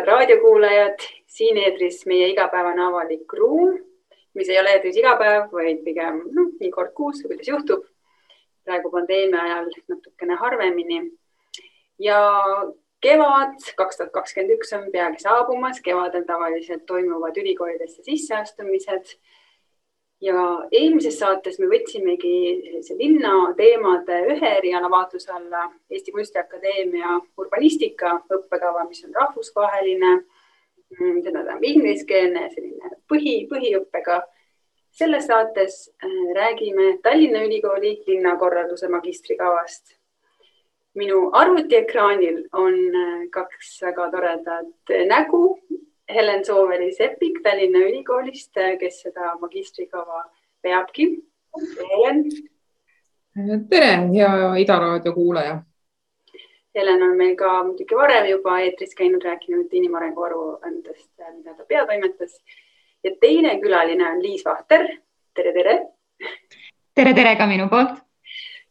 [0.00, 3.74] head raadiokuulajad, siin eetris meie igapäevane avalik ruum,
[4.34, 7.84] mis ei ole eetris iga päev, vaid pigem noh, nii kord kuus, kuidas juhtub.
[8.64, 11.00] praegu pandeemia ajal natukene harvemini.
[11.98, 12.20] ja
[13.00, 19.16] kevad kaks tuhat kakskümmend üks on peagi saabumas, kevadel tavaliselt toimuvad ülikoolidesse sisseastumised
[20.20, 20.40] ja
[20.72, 22.34] eelmises saates me võtsimegi
[22.64, 30.12] sellise linna teemade ühe eriala vaatluse alla Eesti Kunstiakadeemia urbanistika õppekava, mis on rahvusvaheline,
[30.98, 34.20] seda tähendab ingliskeelne, selline põhi, põhiõppega.
[34.90, 39.96] selles saates äh, räägime Tallinna Ülikooli linnakorralduse magistrikavast.
[40.94, 45.58] minu arvutiekraanil on äh, kaks väga toredat nägu
[46.14, 50.24] Helen Sooveli-Seppik Tallinna Ülikoolist, kes seda magistrikava
[50.62, 51.06] peabki.
[51.90, 52.24] Helen.
[53.70, 54.30] tere, hea
[54.62, 55.60] Ida raadio kuulaja.
[56.74, 62.36] Helen on meil ka muidugi varem juba eetris käinud, rääkinud inimarengu aruandest, mida ta peatoimetas.
[63.04, 64.86] ja teine külaline on Liis Vahter.
[65.34, 65.78] tere, tere.
[66.94, 67.98] tere, tere ka minu poolt.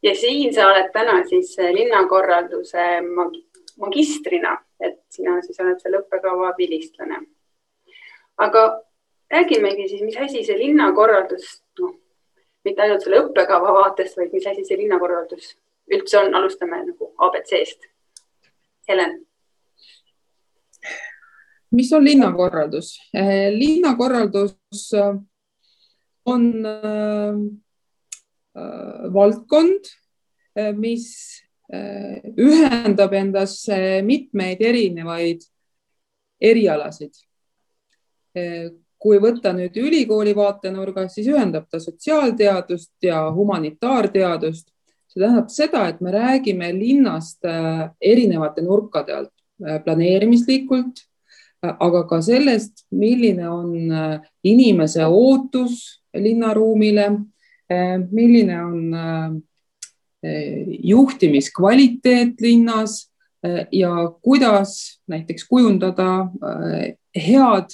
[0.04, 3.36] ja siin sa oled täna siis linnakorralduse mag
[3.80, 7.19] magistrina et sina siis oled selle õppekava vilistlane.
[8.38, 8.61] aga
[9.31, 11.47] räägimegi siis, mis asi see linnakorraldus,
[11.81, 11.95] noh,
[12.66, 15.55] mitte ainult selle õppekava vaatest, vaid mis asi see linnakorraldus
[15.89, 17.89] üldse on, alustame nagu abc-st.
[18.89, 19.19] Helen.
[21.71, 22.95] mis on linnakorraldus?
[23.14, 25.19] Eh, linnakorraldus eh,
[26.25, 27.43] on äh,
[29.14, 29.91] valdkond,
[30.75, 31.05] mis
[31.70, 35.44] ühendab endasse mitmeid erinevaid
[36.42, 37.14] erialasid.
[38.38, 44.67] Äh, kui võtta nüüd ülikooli vaatenurgast, siis ühendab ta sotsiaalteadust ja humanitaarteadust.
[45.10, 49.33] see tähendab seda, et me räägime linnast äh, erinevate nurkade alt,
[49.83, 51.02] planeerimislikult,
[51.61, 53.73] aga ka sellest, milline on
[54.43, 57.10] inimese ootus linnaruumile,
[58.11, 59.42] milline on
[60.83, 63.11] juhtimiskvaliteet linnas
[63.43, 63.91] eh, ja
[64.21, 67.71] kuidas näiteks kujundada eh, head,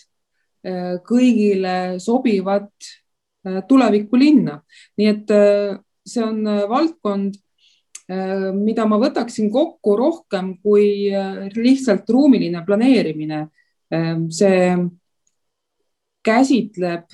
[0.63, 2.69] eh, kõigile sobivat
[3.67, 4.56] tulevikulinna.
[4.97, 5.31] nii et
[6.09, 7.35] see on valdkond,
[8.57, 11.12] mida ma võtaksin kokku rohkem kui
[11.53, 13.44] lihtsalt ruumiline planeerimine.
[14.33, 14.73] see
[16.25, 17.06] käsitleb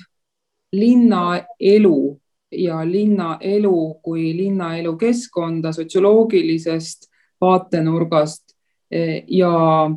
[0.72, 2.21] linnaelu
[2.52, 7.08] ja linnaelu kui linnaelu keskkonda sotsioloogilisest
[7.40, 8.44] vaatenurgast
[8.90, 9.90] eh, ja,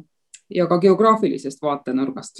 [0.49, 2.39] ja ka geograafilisest vaatenurgast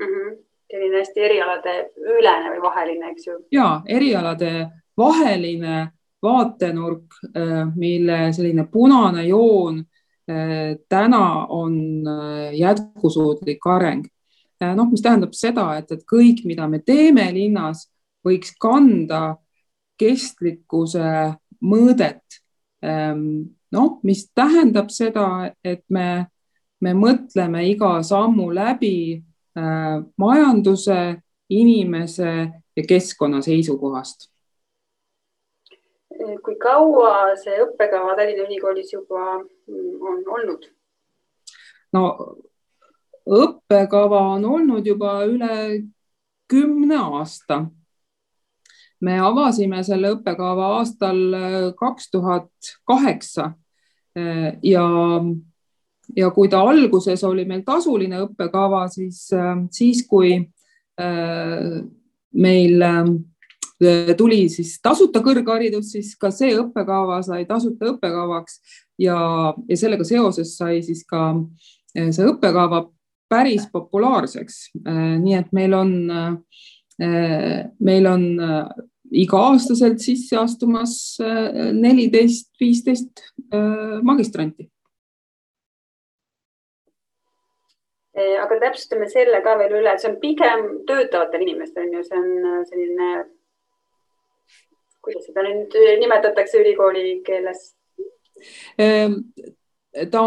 [0.00, 0.06] mm.
[0.06, 0.36] -hmm.
[0.70, 3.38] selline hästi erialade ülene või vaheline, eks ju?
[3.52, 5.88] ja erialade vaheline
[6.22, 7.04] vaatenurk,
[7.34, 9.78] eh, mille selline punane joon
[10.28, 12.04] eh, täna on
[12.52, 14.04] jätkusuutlik areng.
[14.74, 17.90] noh, mis tähendab seda, et, et kõik, mida me teeme linnas
[18.26, 19.36] võiks kanda
[20.00, 21.06] kestlikkuse
[21.60, 22.40] mõõdet.
[22.82, 26.26] Ehm, noh, mis tähendab seda, et me,
[26.80, 31.20] me mõtleme iga sammu läbi äh, majanduse,
[31.50, 32.32] inimese
[32.76, 34.30] ja keskkonna seisukohast.
[36.44, 40.66] kui kaua see õppekava Tallinna Ülikoolis juba mm, on olnud?
[41.96, 42.02] no
[43.24, 45.56] õppekava on olnud juba üle
[46.50, 47.62] kümne aasta
[49.04, 53.52] me avasime selle õppekava aastal äh, kaks tuhat kaheksa
[54.18, 54.84] äh, ja,
[56.16, 60.38] ja kui ta alguses oli meil tasuline õppekava, siis, äh, siis kui
[62.36, 62.82] meil
[64.18, 68.58] tuli siis tasuta kõrgharidus, siis ka see õppekava sai tasuta õppekavaks
[69.00, 69.16] ja,
[69.64, 71.30] ja sellega seoses sai siis ka
[71.94, 72.82] see õppekava
[73.32, 74.58] päris populaarseks.
[75.24, 75.94] nii et meil on,
[77.80, 78.28] meil on
[79.10, 80.92] iga-aastaselt sisse astumas
[81.22, 84.68] äh, neliteist, viisteist äh, magistranti.
[88.16, 92.22] Äh, aga täpsustame selle ka veel üle, see on pigem töötavatel inimestel on ju, see
[92.22, 93.10] on selline,
[95.02, 97.70] kuidas seda nüüd nimetatakse ülikooli keeles?
[100.10, 100.20] ta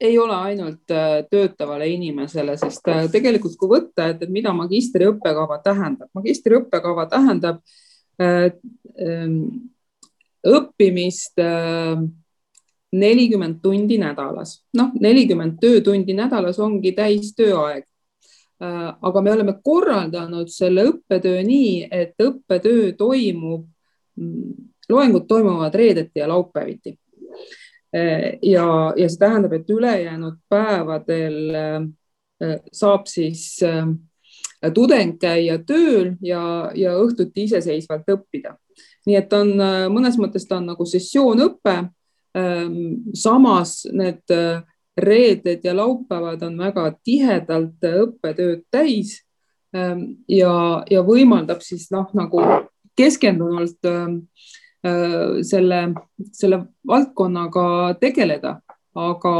[0.00, 6.10] ei ole ainult äh, töötavale inimesele, sest äh, tegelikult kui võtta, et, mida magistriõppekava tähendab,
[6.18, 7.62] magistriõppekava tähendab
[8.20, 8.50] äh,
[9.00, 9.38] ähm,
[10.44, 11.40] õppimist
[12.94, 17.86] nelikümmend tundi nädalas, noh, nelikümmend töötundi nädalas ongi täistööaeg.
[18.60, 23.64] aga me oleme korraldanud selle õppetöö nii, et õppetöö toimub,
[24.20, 24.52] mm,
[24.88, 26.94] loengud toimuvad reedeti ja laupäeviti
[27.94, 28.66] ja,
[28.98, 31.36] ja see tähendab, et ülejäänud päevadel
[32.74, 33.60] saab siis
[34.74, 38.56] tudeng käia tööl ja, ja õhtuti iseseisvalt õppida.
[39.06, 39.52] nii et on
[39.94, 41.76] mõnes mõttes ta on nagu sessioonõpe.
[43.14, 44.34] samas need
[44.96, 49.20] reeded ja laupäevad on väga tihedalt õppetööd täis
[50.28, 52.42] ja, ja võimaldab siis noh, nagu
[52.96, 53.82] keskendunult
[55.42, 55.80] selle,
[56.32, 57.66] selle valdkonnaga
[58.00, 58.60] tegeleda.
[58.94, 59.30] Aga,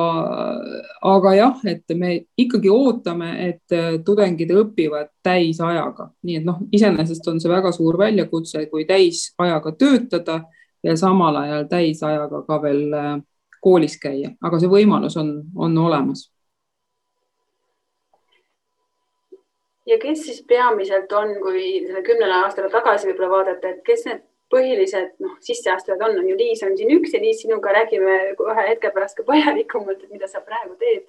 [1.07, 2.09] aga jah, et me
[2.43, 8.65] ikkagi ootame, et tudengid õpivad täisajaga, nii et noh, iseenesest on see väga suur väljakutse,
[8.73, 10.41] kui täisajaga töötada
[10.85, 13.15] ja samal ajal täisajaga ka veel äh,
[13.65, 16.29] koolis käia, aga see võimalus on, on olemas.
[19.87, 24.23] ja kes siis peamiselt on, kui selle kümnele aastale tagasi võib-olla vaadata, et kes need
[24.53, 28.67] põhilised noh, sisseastujad on, on ju Liis on siin üks ja Liis, sinuga räägime kohe
[28.69, 31.07] hetke pärast ka põhjalikumalt, et mida sa praegu teed.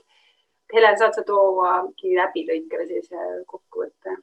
[0.73, 4.17] Helen, saad sa tuuagi läbilõikele sellise kokkuvõtte?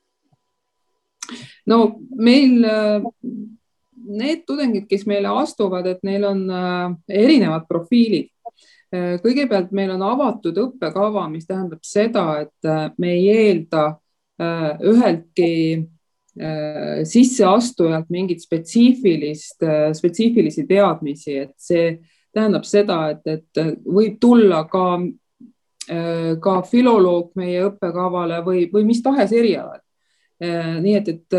[1.70, 1.76] no
[2.18, 3.04] meil äh,
[4.18, 8.32] need tudengid, kes meile astuvad, et neil on äh, erinevad profiilid.
[8.92, 13.92] Äh, kõigepealt meil on avatud õppekava, mis tähendab seda, et me ei eelda
[14.42, 15.86] üheltki Äh,
[17.04, 21.98] sisseastujalt mingit spetsiifilist, äh, spetsiifilisi teadmisi, et see
[22.32, 24.86] tähendab seda, et, et võib tulla ka,
[25.92, 29.80] äh, ka filoloog meie õppekavale või, või mis tahes erialal.
[30.42, 31.34] nii et, et,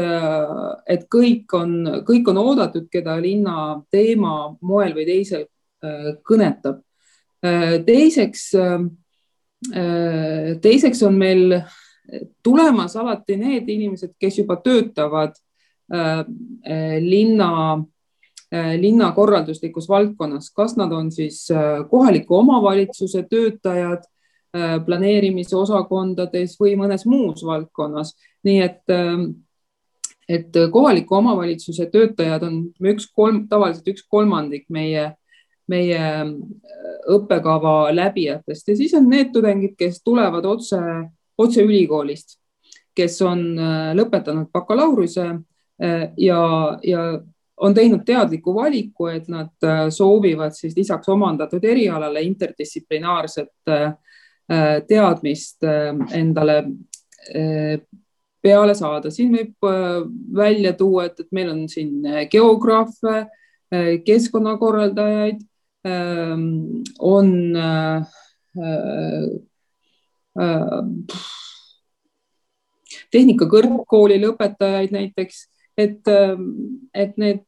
[0.87, 1.71] et kõik on,
[2.07, 5.43] kõik on oodatud, keda linna teema moel või teisel
[6.23, 6.77] kõnetab.
[7.83, 8.45] teiseks,
[10.63, 11.57] teiseks on meil
[12.43, 15.35] tulemas alati need inimesed, kes juba töötavad
[15.93, 17.83] äh, äh, linna,
[18.53, 21.47] äh, linnakorralduslikus valdkonnas, kas nad on siis
[21.89, 24.09] kohaliku omavalitsuse töötajad
[24.85, 28.11] planeerimisosakondades või mõnes muus valdkonnas.
[28.45, 28.91] nii et,
[30.29, 32.59] et kohaliku omavalitsuse töötajad on
[32.91, 35.15] üks kolm, tavaliselt üks kolmandik meie
[35.67, 35.99] meie
[37.09, 40.77] õppekava läbijatest ja siis on need tudengid, kes tulevad otse
[41.37, 42.37] otse ülikoolist,
[42.95, 46.41] kes on äh, lõpetanud bakalaureuse äh, ja,
[46.85, 47.03] ja
[47.63, 53.73] on teinud teadliku valiku, et nad äh, soovivad siis lisaks omandatud erialale interdistsiplinaarset
[54.87, 55.63] teadmist
[56.13, 56.55] endale
[58.43, 59.11] peale saada.
[59.11, 59.67] siin võib
[60.35, 63.21] välja tuua, et, et meil on siin geograafe,
[64.03, 65.39] keskkonnakorraldajaid,
[66.99, 67.31] on
[70.33, 70.81] Äh,
[73.13, 75.43] tehnikakõrgkooli lõpetajaid näiteks,
[75.77, 76.33] et, äh,
[76.93, 77.43] et need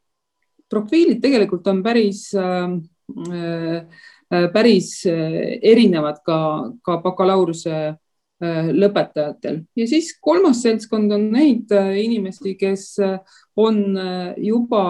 [0.69, 2.77] profiilid tegelikult on päris, äh,
[4.53, 6.39] päris erinevad ka,
[6.81, 7.95] ka bakalaureuse
[8.41, 9.61] lõpetajatel.
[9.77, 12.97] Ja siis kolmas seltskond on neid inimesi, kes
[13.55, 13.77] on
[14.41, 14.81] juba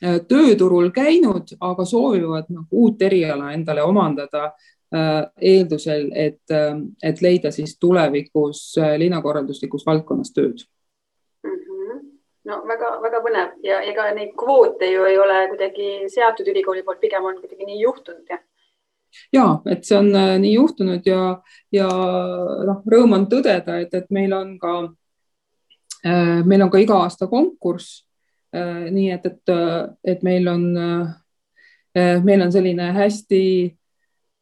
[0.00, 4.52] tööturul käinud, aga soovivad nagu uut eriala endale omandada
[4.92, 10.64] eeldusel, et, äh, et leida siis tulevikus äh, linnakorralduslikus valdkonnas tööd
[11.44, 11.52] mm.
[11.54, 12.00] -hmm.
[12.44, 17.24] no väga-väga põnev ja ega neid kvoote ju ei ole kuidagi seatud ülikooli poolt, pigem
[17.24, 18.42] on kuidagi nii juhtunud, jah?
[19.32, 20.10] ja et see on
[20.42, 21.40] nii juhtunud ja,
[21.72, 21.88] ja
[22.66, 24.76] noh, rõõm on tõdeda, et, et meil on ka,
[26.44, 28.06] meil on ka iga aasta konkurss.
[28.90, 29.50] nii et, et,
[30.04, 30.62] et meil on,
[32.24, 33.42] meil on selline hästi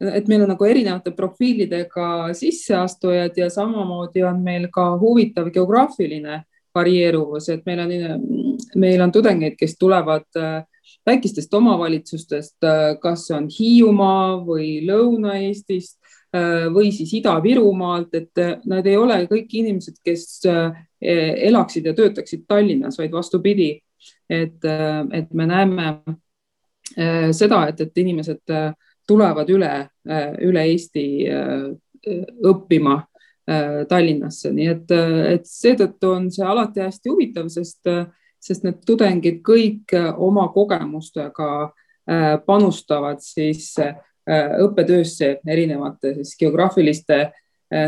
[0.00, 6.42] et meil on nagu erinevate profiilidega sisseastujad ja samamoodi on meil ka huvitav geograafiline
[6.74, 7.94] varieeruvus, et meil on,
[8.76, 10.60] meil on tudengeid, kes tulevad äh,
[11.06, 15.98] väikestest omavalitsustest, äh, kas see on Hiiumaa või Lõuna-Eestist
[16.36, 20.46] äh, või siis Ida-Virumaalt, et nad ei ole kõik inimesed, kes
[21.00, 23.76] elaksid ja töötaksid Tallinnas, vaid vastupidi,
[24.28, 24.64] et,
[25.14, 25.92] et me näeme
[27.30, 28.50] seda, et, et inimesed
[29.08, 29.72] tulevad üle,
[30.08, 31.68] äh, üle Eesti äh,
[32.46, 34.94] õppima äh, Tallinnasse, nii et,
[35.32, 37.88] et seetõttu on see alati hästi huvitav, sest,
[38.38, 41.72] sest need tudengid kõik oma kogemustega
[42.46, 43.74] panustavad siis
[44.64, 47.18] õppetöösse erinevate siis geograafiliste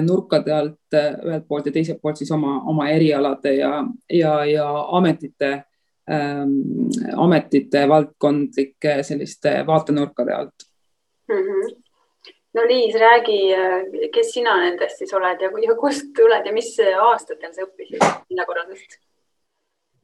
[0.05, 3.71] nurkade alt ühelt poolt ja teiselt poolt siis oma, oma erialade ja,
[4.13, 4.67] ja, ja
[4.99, 5.53] ametite
[6.13, 6.53] ähm,,
[7.17, 10.69] ametite valdkondlike selliste vaatenurkade alt
[11.31, 11.47] mm.
[11.47, 11.75] -hmm.
[12.55, 13.41] no Liis, räägi,
[14.13, 19.01] kes sina nendest siis oled ja, ja kust tuled ja mis aastatel sa õppisid linnakorraldust?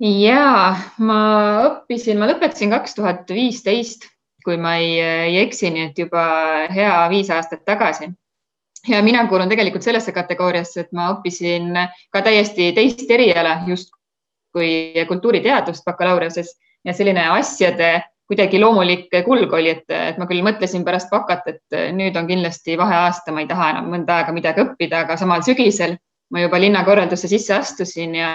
[0.00, 1.22] ja ma
[1.70, 4.06] õppisin, ma lõpetasin kaks tuhat viisteist
[4.46, 6.22] kui ma ei, ei eksi, nii et juba
[6.70, 8.12] hea viis aastat tagasi.
[8.86, 11.72] ja mina kuulun tegelikult sellesse kategooriasse, et ma õppisin
[12.14, 16.44] ka täiesti teist eriala justkui kultuuriteadust bakalaureuse
[16.86, 17.90] ja selline asjade
[18.26, 22.74] kuidagi loomulik kulg oli, et, et ma küll mõtlesin pärast bakat, et nüüd on kindlasti
[22.78, 25.94] vaheaasta, ma ei taha enam mõnda aega midagi õppida, aga samal sügisel
[26.34, 28.30] ma juba linnakorraldusse sisse astusin ja,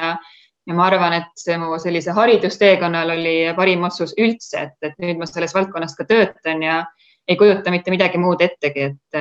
[0.68, 5.20] ja ma arvan, et see mu sellise haridusteekonnal oli parim otsus üldse, et, et nüüd
[5.20, 6.84] ma selles valdkonnas ka töötan ja
[7.28, 9.20] ei kujuta mitte midagi muud ettegi, et,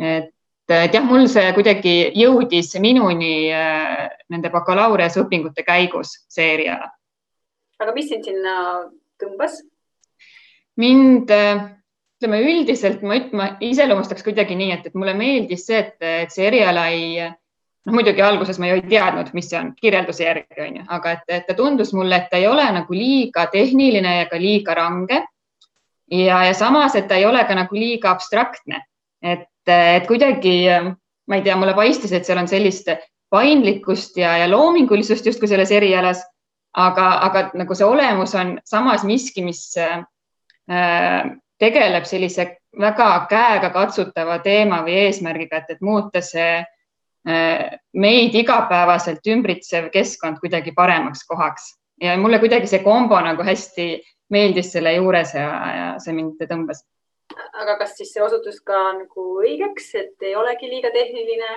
[0.00, 0.32] et,
[0.72, 6.90] et jah, mul see kuidagi jõudis minuni äh, nende bakalaureuseõpingute käigus, see eriala.
[7.82, 8.54] Aga mis sind sinna
[9.22, 9.60] tõmbas?
[10.80, 15.94] mind, ütleme üldiselt ma ütlema, iseloomustaks kuidagi nii, et, et mulle meeldis see, et,
[16.24, 17.28] et see eriala ei,
[17.84, 21.14] noh muidugi alguses ma ju ei teadnud, mis see on kirjelduse järgi on ju, aga
[21.14, 25.22] et, et ta tundus mulle, et ta ei ole nagu liiga tehniline ega liiga range.
[26.10, 28.82] ja, ja samas, et ta ei ole ka nagu liiga abstraktne,
[29.22, 30.56] et, et kuidagi
[31.26, 32.90] ma ei tea, mulle paistis, et seal on sellist
[33.32, 36.20] paindlikkust ja, ja loomingulisust justkui selles erialas
[36.74, 40.04] aga, aga nagu see olemus on samas miski, mis äh,
[41.58, 42.48] tegeleb sellise
[42.80, 50.74] väga käegakatsutava teema või eesmärgiga, et, et muuta see äh, meid igapäevaselt ümbritsev keskkond kuidagi
[50.74, 53.88] paremaks kohaks ja mulle kuidagi see kombo nagu hästi
[54.34, 55.46] meeldis selle juures ja,
[55.78, 56.82] ja see mind tõmbas.
[57.54, 61.56] aga kas siis see osutus ka nagu õigeks, et ei olegi liiga tehniline?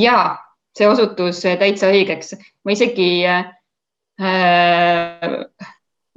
[0.00, 2.34] ja see osutus täitsa õigeks.
[2.64, 3.48] ma isegi äh,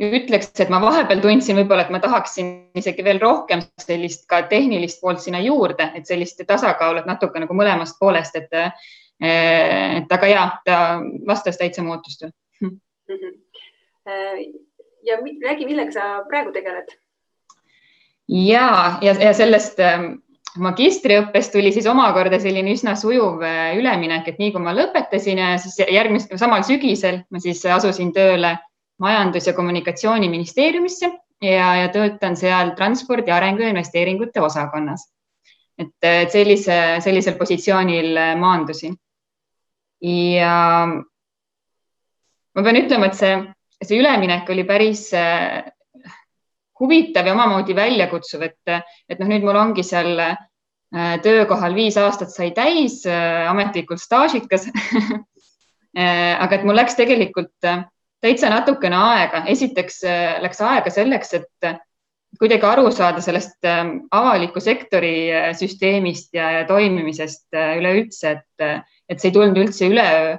[0.02, 5.02] ütleks, et ma vahepeal tundsin võib-olla, et ma tahaksin isegi veel rohkem sellist ka tehnilist
[5.02, 8.50] poolt sinna juurde, et sellist tasakaalu, et natuke nagu mõlemast poolest, et,
[9.22, 10.80] et aga ja ta
[11.28, 12.32] vastas täitsa mu ootustele
[12.62, 12.80] mm.
[13.12, 13.38] -hmm.
[15.06, 16.98] ja räägi, millega sa praegu tegeled?
[18.28, 19.80] ja, ja, ja sellest
[20.60, 25.54] magistriõppes tuli siis omakorda selline üsna sujuv äh, üleminek, et nii kui ma lõpetasin ja
[25.62, 28.58] siis järgmisel, samal sügisel ma siis asusin tööle
[29.02, 31.08] Majandus- ja Kommunikatsiooniministeeriumisse
[31.42, 35.08] ja, ja töötan seal transpordi arengu ja investeeringute osakonnas.
[35.80, 38.98] et, et sellise, sellisel positsioonil äh, maandusin.
[40.02, 40.88] ja
[42.56, 43.36] ma pean ütlema, et see,
[43.82, 45.64] see üleminek oli päris äh,
[46.82, 50.40] huvitav ja omamoodi väljakutsuv, et, et noh, nüüd mul ongi seal äh,
[51.24, 57.54] töökohal viis aastat sai täis, äh, ametlikult staažikas äh, aga et mul läks tegelikult
[58.22, 59.46] täitsa natukene aega.
[59.50, 60.04] esiteks
[60.44, 61.72] läks aega selleks, et
[62.40, 69.36] kuidagi aru saada sellest avaliku sektori süsteemist ja, ja toimimisest üleüldse, et, et see ei
[69.36, 70.38] tulnud üldse üleöö.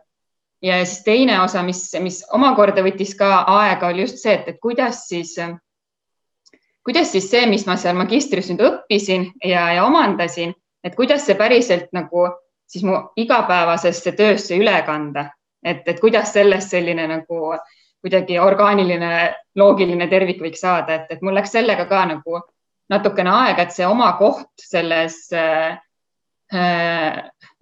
[0.63, 4.63] ja siis teine osa, mis, mis omakorda võttis ka aega, oli just see, et, et
[4.63, 5.35] kuidas siis
[6.85, 11.39] kuidas siis see, mis ma seal magistris nüüd õppisin ja, ja omandasin, et kuidas see
[11.39, 12.27] päriselt nagu
[12.67, 15.29] siis mu igapäevasesse töösse üle kanda,
[15.65, 17.53] et, et kuidas sellest selline nagu
[18.03, 19.13] kuidagi orgaaniline,
[19.55, 22.41] loogiline tervik võiks saada, et, et mul läks sellega ka nagu
[22.91, 25.77] natukene aega, et see oma koht selles äh,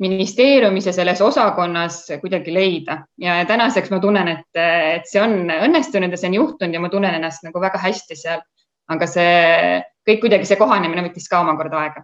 [0.01, 3.03] ministeeriumis ja selles osakonnas kuidagi leida.
[3.21, 6.91] Ja tänaseks ma tunnen, et, et see on õnnestunud ja see on juhtunud ja ma
[6.91, 8.43] tunnen ennast nagu väga hästi seal
[8.95, 12.03] aga see kõik kuidagi see kohanemine võttis ka omakorda aega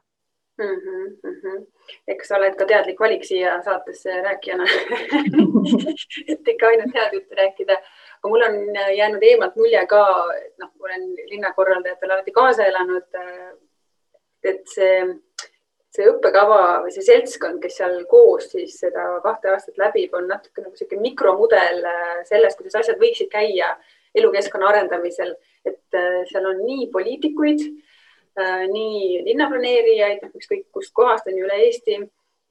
[0.59, 0.65] mm.
[0.65, 1.67] -hmm, mm -hmm.
[2.09, 4.65] eks sa oled ka teadlik valik siia saatesse rääkijana
[6.33, 7.77] et ikka ainult head juttu rääkida.
[8.19, 8.57] aga mul on
[8.97, 10.03] jäänud eemalt mulje ka,
[10.47, 13.21] et noh, olen linnakorraldajatele alati kaasa elanud.
[14.45, 15.03] et see,
[15.91, 20.63] see õppekava või see seltskond, kes seal koos siis seda kahte aastat läbib, on natuke
[20.63, 21.83] nagu niisugune mikromudel
[22.25, 23.77] sellest, kuidas asjad võiksid käia
[24.17, 25.35] elukeskkonna arendamisel
[25.67, 27.65] et äh, seal on nii poliitikuid,
[28.41, 31.99] äh, nii linnaplaneerijaid, noh, ükskõik kustkohast on ju üle Eesti,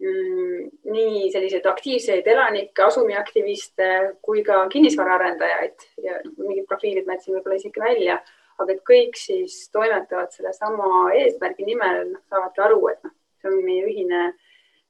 [0.03, 3.91] mm, nii selliseid aktiivseid elanikke, asumiaktiviste
[4.25, 8.19] kui ka kinnisvaraarendajaid ja mingid profiilid ma jätsin võib-olla isegi välja,
[8.59, 13.63] aga et kõik siis toimetavad sellesama eesmärgi nimel, noh, saavadki aru, et noh, see on
[13.63, 14.25] meie ühine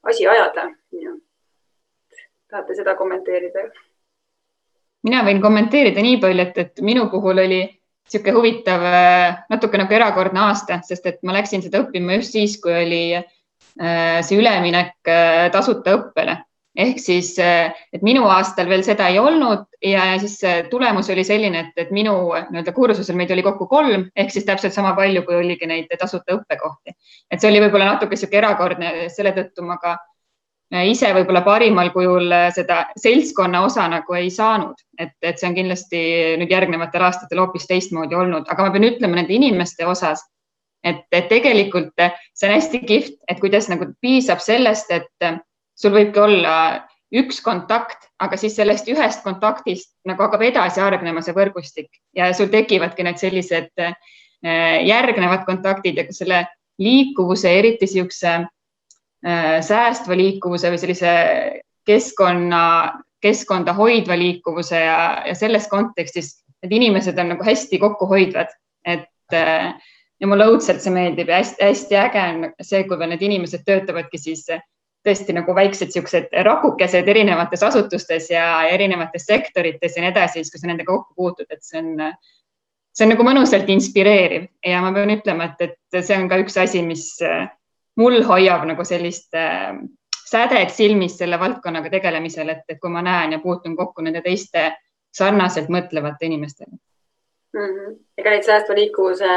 [0.06, 0.70] asi ajada.
[2.50, 3.70] tahate seda kommenteerida?
[5.06, 7.62] Mina võin kommenteerida nii palju, et, et minu puhul oli
[8.06, 12.60] niisugune huvitav, äh, natuke nagu erakordne aasta, sest et ma läksin seda õppima just siis,
[12.62, 16.38] kui oli äh, see üleminek äh, tasuta õppele
[16.76, 21.86] ehk siis, et minu aastal veel seda ei olnud ja siis tulemus oli selline, et,
[21.86, 25.70] et minu nii-öelda kursusel meid oli kokku kolm ehk siis täpselt sama palju, kui oligi
[25.72, 26.92] neid tasuta õppekohti.
[27.32, 29.96] et see oli võib-olla natuke sihuke erakordne, selle tõttu ma ka
[30.72, 36.00] ise võib-olla parimal kujul seda seltskonna osa nagu ei saanud, et, et see on kindlasti
[36.42, 40.24] nüüd järgnevatel aastatel hoopis teistmoodi olnud, aga ma pean ütlema nende inimeste osas,
[40.84, 41.94] et, et tegelikult
[42.34, 45.30] see on hästi kihvt, et kuidas nagu piisab sellest, et
[45.78, 46.56] sul võibki olla
[47.16, 51.90] üks kontakt, aga siis sellest ühest kontaktist nagu hakkab edasi hargnema see võrgustik.
[52.18, 53.96] Ja sul tekivadki need sellised äh,
[54.86, 56.46] järgnevad kontaktid ja selle
[56.82, 58.48] liikuvuse, eriti niisuguse äh,
[59.26, 61.12] säästva liikuvuse või sellise
[61.88, 62.62] keskkonna,
[63.22, 68.54] keskkonda hoidva liikuvuse ja, ja selles kontekstis need inimesed on nagu hästi kokkuhoidvad,
[68.86, 69.74] et äh,
[70.22, 74.46] ja mulle õudselt see meeldib ja hästi-hästi äge on see, kui need inimesed töötavadki siis
[75.06, 80.62] tõesti nagu väiksed siuksed rakukesed erinevates asutustes ja erinevates sektorites ja nii edasi, siis kui
[80.62, 82.08] sa nendega kokku puutud, et see on,
[82.96, 84.48] see on nagu mõnusalt inspireeriv.
[84.66, 87.12] Ja ma pean ütlema, et, et see on ka üks asi, mis
[87.96, 89.76] mul hoiab nagu sellist äh,
[90.26, 94.72] sädet silmis selle valdkonnaga tegelemisel, et, et kui ma näen ja puutun kokku nende teiste
[95.16, 97.62] sarnaselt mõtlevate inimestega mm.
[97.62, 98.00] -hmm.
[98.18, 99.30] ega neid säästva liikuvuse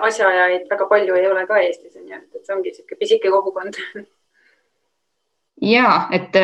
[0.00, 3.78] asjaajajaid väga palju ei ole ka Eestis, on ju, et see ongi niisugune pisike kogukond
[5.60, 6.36] ja et,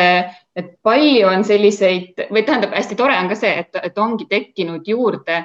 [0.56, 4.88] et palju on selliseid või tähendab, hästi tore on ka see, et, et ongi tekkinud
[4.88, 5.44] juurde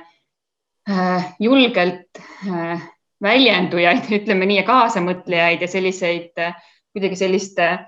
[0.89, 2.89] äh, julgelt äh,
[3.21, 6.55] väljendujaid, ütleme nii, ja kaasamõtlejaid ja selliseid äh,
[6.93, 7.79] kuidagi sellist äh,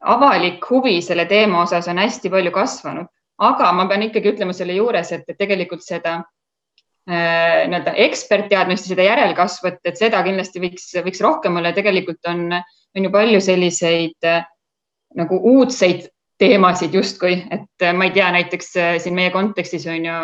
[0.00, 3.10] avalik huvi selle teema osas on hästi palju kasvanud,
[3.42, 9.08] aga ma pean ikkagi ütlema selle juures, et, tegelikult seda äh, nii-öelda ekspertteadmist ja seda
[9.10, 11.72] järelkasvu, et, et seda kindlasti võiks, võiks rohkem olla.
[11.72, 14.44] Ja tegelikult on, on ju palju selliseid äh,
[15.18, 16.08] nagu uudseid
[16.42, 18.72] teemasid justkui, et ma ei tea, näiteks
[19.04, 20.14] siin meie kontekstis on ju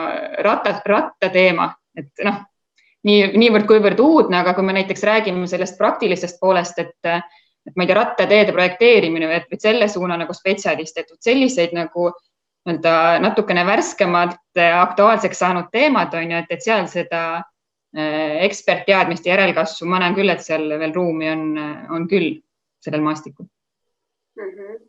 [0.43, 2.41] ratta, rattateema, et noh,
[3.07, 7.23] nii, niivõrd-kuivõrd uudne, aga kui me näiteks räägime sellest praktilisest poolest, et, äh,
[7.67, 11.77] et ma ei tea, rattateede projekteerimine või et, et selle suuna nagu spetsialist, et selliseid
[11.77, 12.11] nagu
[12.69, 17.23] nii-öelda natukene värskemalt aktuaalseks saanud teemad on ju, et, et seal seda
[18.45, 21.45] ekspertteadmist ja järelkasvu ma näen küll, et seal veel ruumi on,
[21.97, 22.35] on küll
[22.85, 23.47] sellel maastikul
[24.37, 24.51] mm.
[24.51, 24.89] -hmm.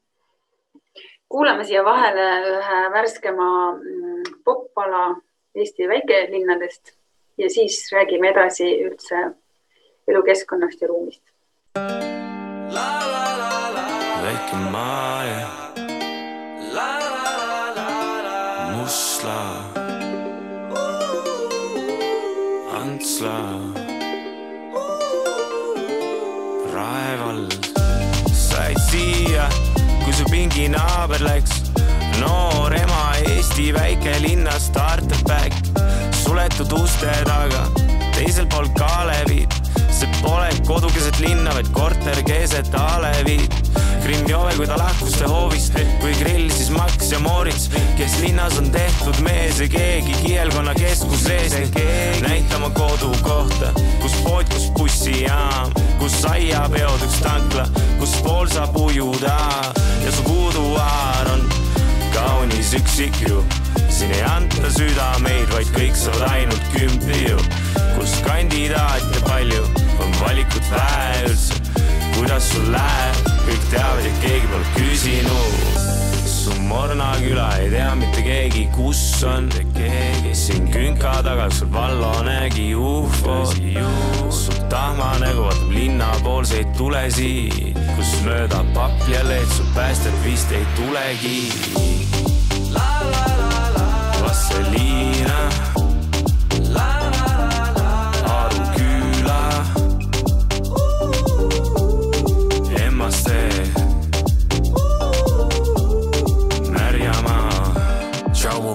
[1.29, 5.15] kuulame siia vahele ühe värskema mm, poppala
[5.55, 6.98] Eesti väikelinnadest
[7.39, 9.15] ja siis räägime edasi üldse
[10.07, 11.23] elukeskkonnast ja ruumist.
[14.23, 15.47] väike Maarja,
[18.75, 19.41] Musla,
[22.81, 23.39] Antsla,
[26.73, 27.69] Rae vald
[28.89, 29.45] siia,
[30.03, 31.61] kui su pinginaaber läks.
[32.19, 35.55] noor ema Eesti väikelinnas starterback,
[36.29, 37.65] suletud uste taga,
[38.13, 39.55] teisel pool Kalevit
[39.99, 43.55] see pole kodu keset linna, vaid korter keset aleviid.
[44.03, 48.55] Grimm Jove, kui ta lahkus ta hoovist, kui grill, siis Max ja Moritz, kes linnas
[48.61, 51.57] on tehtud mees ja keegi kielkonna keskuses
[52.23, 57.67] näitama kodukohta, kus pood, kus bussijaam, kus aiapeod, üks tankla,
[57.99, 59.39] kus pool saab ujuda.
[60.05, 61.43] Ja su puuduaar on
[62.15, 63.43] kaunis üksik ju
[63.99, 67.39] siin ei anta südameid, vaid kõik saavad ainult kümpi ju,
[67.97, 69.65] kus kandidaate palju
[69.99, 71.57] on valikut vähe üldse.
[72.13, 75.57] kuidas sul läheb, kõik teavad ja keegi pole küsinud.
[76.31, 80.31] su Morna küla ei tea mitte keegi, kus on keegi.
[80.31, 83.51] siin künka taga sul Vallo nägi ufod.
[84.31, 91.37] su tahmanägu vaatab linnapoolseid tulesid, kus mööda papja leed su päästet vist ei tulegi.
[94.49, 95.39] Vastseliina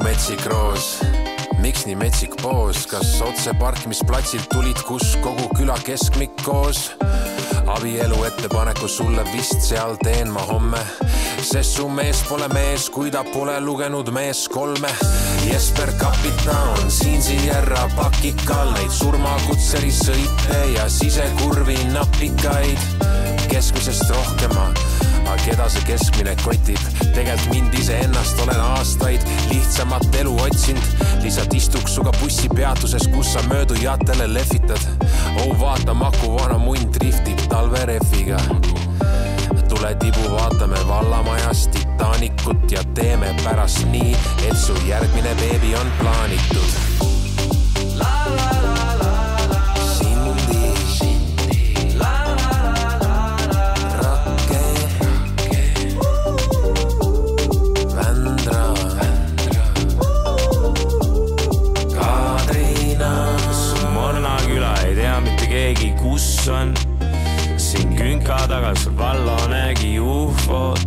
[0.05, 1.01] metsik roos,
[1.59, 6.93] miks nii metsik poos, kas otse parkimisplatsilt tulid, kus kogu küla keskmik koos?
[7.67, 10.81] abielu ettepaneku sulle vist seal teen ma homme,
[11.45, 14.89] sest su mees pole mees, kui ta pole lugenud mees kolme.
[15.45, 22.81] Jesper Kapitan on siin Sierra pakikal neid surmakutselisõite ja sisekurvi napikaid,
[23.51, 24.71] keskmisest rohkema
[25.25, 26.81] aga keda see keskmine kotib?
[27.17, 34.29] tegelikult mind iseennast olen aastaid lihtsamat elu otsinud, lihtsalt istuks sinuga bussipeatuses, kus sa möödujatele
[34.35, 34.89] lehvitad.
[35.45, 38.41] oh vaata, Maku vana munn driftib talverehviga
[39.69, 44.17] tule tibu, vaatame vallamajast Titanicut ja teeme pärast nii,
[44.49, 46.71] et su järgmine beebi on plaanitud.
[47.97, 49.05] la la la la.
[65.55, 66.84] keegi, kus on
[68.25, 70.81] künka taga sul valla nägi ufot.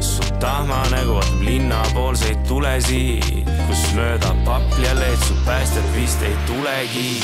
[0.00, 7.20] su tahmane vaatab linnapoolseid tulesid, kus mööda papli ja leed su päästjad vist ei tulegi.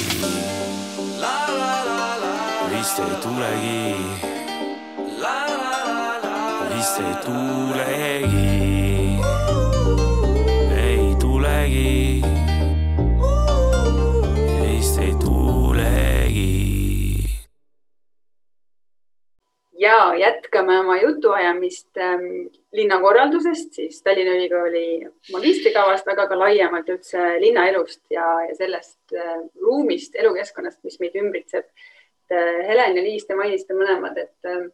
[2.71, 3.95] vist ei tulegi.
[6.71, 8.49] vist ei tulegi.
[10.77, 12.23] ei tulegi.
[14.61, 15.67] vist ei tulegi
[19.87, 20.13] ja
[20.57, 28.25] jätkame oma jutuajamist ähm, linnakorraldusest, siis Tallinna Ülikooli magistrikavast, aga ka laiemalt üldse linnaelust ja,
[28.49, 31.69] ja sellest äh, ruumist, elukeskkonnast, mis meid ümbritseb.
[32.33, 34.65] Äh, Helen ja Liis, te mainisite mõlemad, et, äh,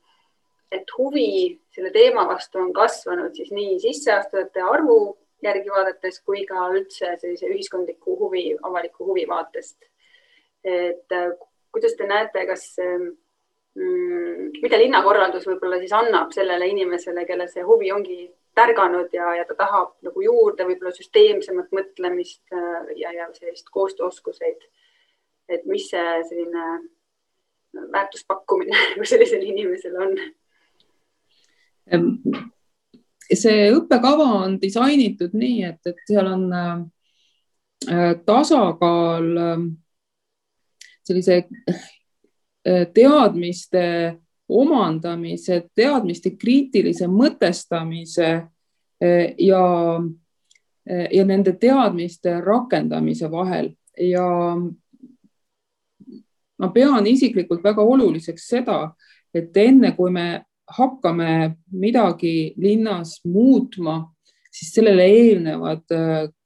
[0.71, 6.69] et huvi selle teema vastu on kasvanud siis nii sisseastujate arvu järgi vaadates kui ka
[6.71, 9.79] üldse sellise ühiskondliku huvi, avaliku huvi vaatest.
[10.63, 11.33] et äh,
[11.75, 13.22] kuidas te näete, kas äh, Mm,
[13.75, 19.57] mida linnakorraldus võib-olla siis annab sellele inimesele, kellel see huvi ongi tärganud ja, ja ta
[19.57, 24.67] tahab nagu juurde võib-olla süsteemsemat mõtlemist äh, ja, ja sellist koostööoskuseid.
[25.49, 26.67] et mis see selline
[27.93, 30.19] väärtuspakkumine nagu sellisel inimesel on?
[33.33, 39.65] see õppekava on disainitud nii, et, et seal on äh, tasakaal äh,
[41.09, 41.41] sellise
[41.73, 42.02] Äh,
[42.65, 43.85] teadmiste
[44.53, 48.29] omandamise, teadmiste kriitilise mõtestamise
[49.03, 49.65] äh, ja,
[50.91, 53.73] äh, ja nende teadmiste rakendamise vahel.
[53.99, 54.27] Ja
[56.59, 58.79] ma pean isiklikult väga oluliseks seda,
[59.35, 63.99] et enne kui me hakkame midagi linnas muutma,
[64.53, 65.93] siis sellele eelnevad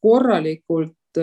[0.02, 1.20] korralikult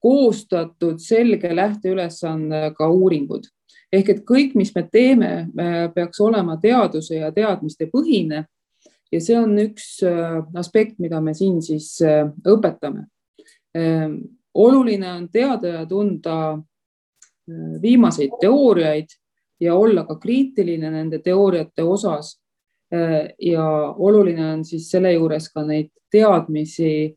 [0.00, 3.48] koostatud selge lähteülesandega uuringud
[3.92, 5.30] ehk et kõik, mis me teeme,
[5.94, 8.46] peaks olema teaduse ja teadmiste põhine.
[9.10, 13.08] ja see on üks äh, aspekt, mida me siin siis äh, õpetame.
[13.74, 14.12] Ähm,
[14.54, 19.10] oluline on teada ja tunda äh, viimaseid teooriaid
[19.60, 22.36] ja olla ka kriitiline nende teooriate osas.
[23.38, 23.64] ja
[24.02, 27.14] oluline on siis selle juures ka neid teadmisi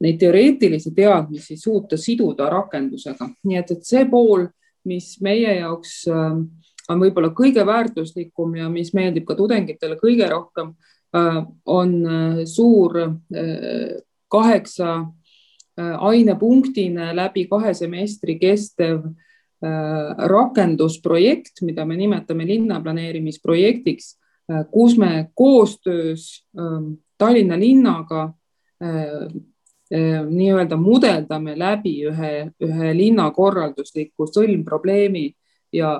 [0.00, 4.46] neid teoreetilisi teadmisi suuta siduda rakendusega, nii et, et see pool,
[4.88, 6.38] mis meie jaoks äh,
[6.88, 10.72] on võib-olla kõige väärtuslikum ja mis meeldib ka tudengitele kõige rohkem,
[11.16, 13.00] äh, on äh, suur
[14.28, 14.98] kaheksa
[15.78, 19.04] ainepunktine läbi kahe semestri kestev
[20.30, 24.08] rakendusprojekt, mida me nimetame linnaplaneerimisprojektiks,
[24.74, 26.26] kus me koostöös
[27.18, 28.24] Tallinna linnaga
[29.90, 35.30] nii-öelda mudeldame läbi ühe, ühe linnakorraldusliku sõlmprobleemi
[35.72, 35.94] ja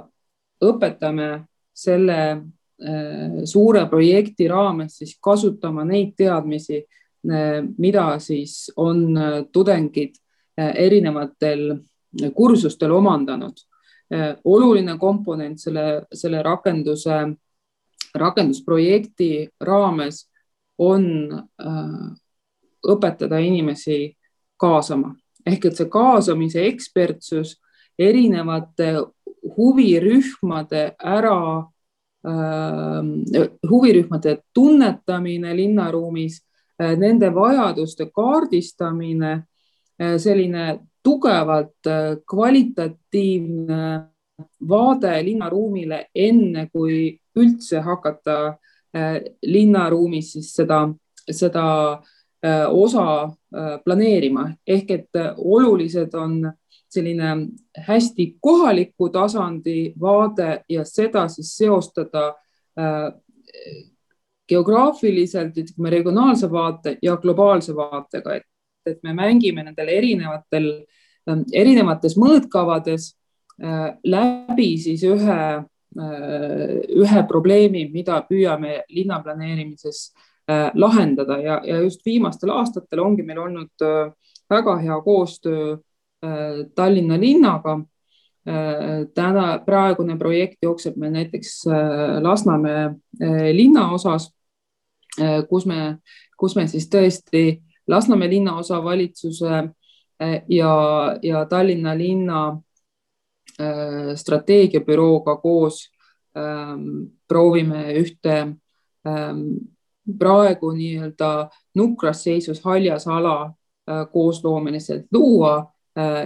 [0.65, 1.29] õpetame
[1.73, 9.07] selle äh, suure projekti raames siis kasutama neid teadmisi, äh, mida siis on
[9.53, 10.19] tudengid
[10.59, 11.79] erinevatel
[12.35, 13.55] kursustel omandanud.
[14.45, 17.19] oluline komponent selle, selle rakenduse,
[18.15, 20.23] rakendusprojekti raames
[20.79, 21.05] on
[22.87, 24.17] õpetada inimesi
[24.57, 25.15] kaasama.
[25.47, 27.57] Ehk et see kaasamise ekspertsus,
[27.99, 28.93] erinevate
[29.57, 36.41] huvirühmade ära äh,, huvirühmade tunnetamine linnaruumis
[36.83, 43.83] äh,, nende vajaduste kaardistamine äh,, selline tugevalt äh, kvalitatiivne
[44.69, 48.37] vaade linnaruumile, enne kui üldse hakata
[48.95, 50.85] äh, linnaruumis siis seda,
[51.31, 52.15] seda äh,
[52.69, 54.51] osa äh, planeerima.
[54.67, 56.53] Ehk et äh, olulised on
[56.89, 57.49] selline
[57.87, 62.35] hästi kohaliku tasandi vaade ja seda siis seostada
[64.49, 68.47] geograafiliselt, ütleme regionaalse vaate ja globaalse vaatega, et,
[68.87, 70.69] et me mängime nendel erinevatel,
[71.53, 73.11] erinevates mõõtkavades
[74.07, 75.43] läbi siis ühe,
[77.03, 80.37] ühe probleemi, mida püüame linnaplaneerimises Äh,
[80.75, 84.13] lahendada ja, ja just viimastel aastatel ongi meil olnud äh,
[84.51, 87.81] väga hea koostöö äh, Tallinna linnaga.
[89.15, 91.67] täna praegune projekt jookseb meil näiteks
[92.23, 92.95] Lasnamäe
[93.53, 94.31] linnaosas,
[95.51, 95.99] kus me,
[96.41, 97.43] kus me siis tõesti
[97.87, 99.59] Lasnamäe linnaosavalitsuse
[100.49, 100.73] ja,
[101.23, 102.41] ja Tallinna linna
[104.15, 105.83] strateegiabürooga koos
[106.39, 108.39] ähm, proovime ühte
[109.05, 109.45] ähm,
[110.19, 115.73] praegu nii-öelda nukras seisus haljas ala äh, koosloomeliselt luua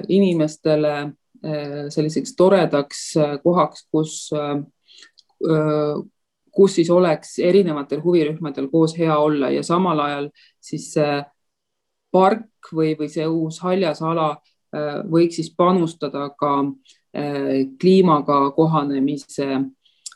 [0.09, 1.13] inimestele
[1.89, 4.31] selliseks toredaks kohaks, kus,
[6.51, 10.29] kus siis oleks erinevatel huvirühmadel koos hea olla ja samal ajal
[10.61, 10.91] siis
[12.13, 14.35] park või, või see uus haljas ala
[15.09, 16.53] võiks siis panustada ka
[17.81, 19.49] kliimaga kohanemise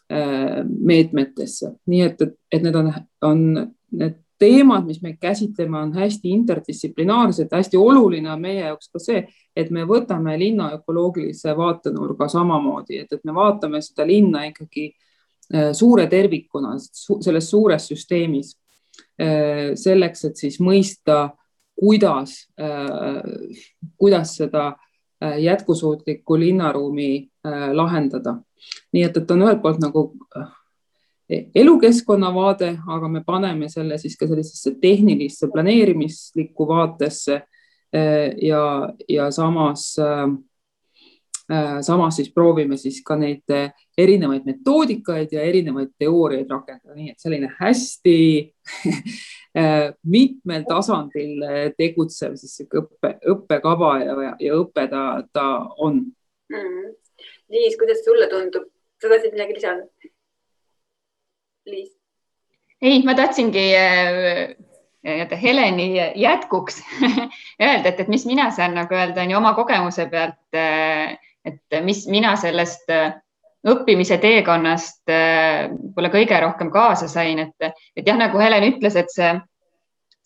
[0.09, 2.93] meetmetesse, nii et, et, et need on,
[3.27, 3.41] on
[3.99, 9.23] need teemad, mis me käsitleme, on hästi interdistsiplinaarsed, hästi oluline on meie jaoks ka see,
[9.57, 14.91] et me võtame linna ökoloogilise vaatenurga samamoodi, et, et me vaatame seda linna ikkagi
[15.55, 18.55] äh, suure tervikuna selles suures süsteemis.
[19.21, 21.31] Äh, selleks, et siis mõista,
[21.77, 23.57] kuidas, äh,
[23.97, 24.75] kuidas seda
[25.21, 27.29] jätkusuutlikku linnaruumi
[27.73, 28.37] lahendada.
[28.93, 30.03] nii et, et on ühelt poolt nagu
[31.55, 37.41] elukeskkonna vaade, aga me paneme selle siis ka sellisesse tehnilisse planeerimislikku vaatesse
[38.43, 38.63] ja,
[39.09, 39.97] ja samas,
[41.81, 43.57] samas siis proovime siis ka neid
[43.99, 48.19] erinevaid metoodikaid ja erinevaid teooriaid rakendada, nii et selline hästi
[50.05, 51.41] mitmel tasandil
[51.79, 55.47] tegutsev siis õppe, õppekava ja, ja õpe ta, ta
[55.79, 56.03] on
[56.53, 56.61] mm.
[56.61, 56.95] -hmm.
[57.49, 58.67] Liis, kuidas sulle tundub,
[59.01, 60.11] sa tahtsid midagi lisada?
[61.67, 61.97] Liis?
[62.83, 64.57] ei, ma tahtsingi äh,
[65.43, 66.83] Heleni jätkuks
[67.63, 70.59] öelda, et, et mis mina saan nagu öelda on ju oma kogemuse pealt,
[71.47, 73.15] et mis mina sellest äh,
[73.67, 79.33] õppimise teekonnast võib-olla kõige rohkem kaasa sain, et, et jah, nagu Helen ütles, et see,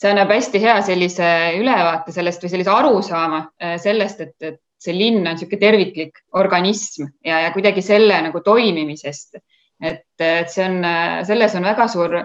[0.01, 3.45] see annab hästi hea sellise ülevaate sellest või sellise arusaama
[3.81, 9.41] sellest, et, et see linn on niisugune terviklik organism ja, ja kuidagi selle nagu toimimisest.
[9.81, 10.83] Et, et see on,
[11.25, 12.17] selles on väga suur,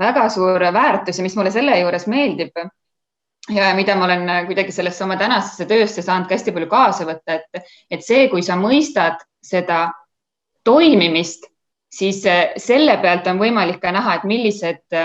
[0.00, 2.56] väga suur väärtus ja mis mulle selle juures meeldib
[3.52, 7.40] ja mida ma olen kuidagi sellesse oma tänasesse töösse saanud ka hästi palju kaasa võtta,
[7.40, 9.90] et, et see, kui sa mõistad seda
[10.64, 11.48] toimimist,
[11.92, 15.00] siis selle pealt on võimalik ka näha, et millised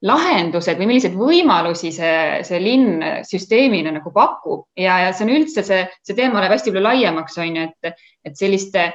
[0.00, 4.64] lahendused või milliseid võimalusi see, see linn süsteemina nagu pakub.
[4.78, 8.08] Ja, ja see on üldse see, see teema läheb hästi palju laiemaks, on ju, et,
[8.24, 8.88] et selliste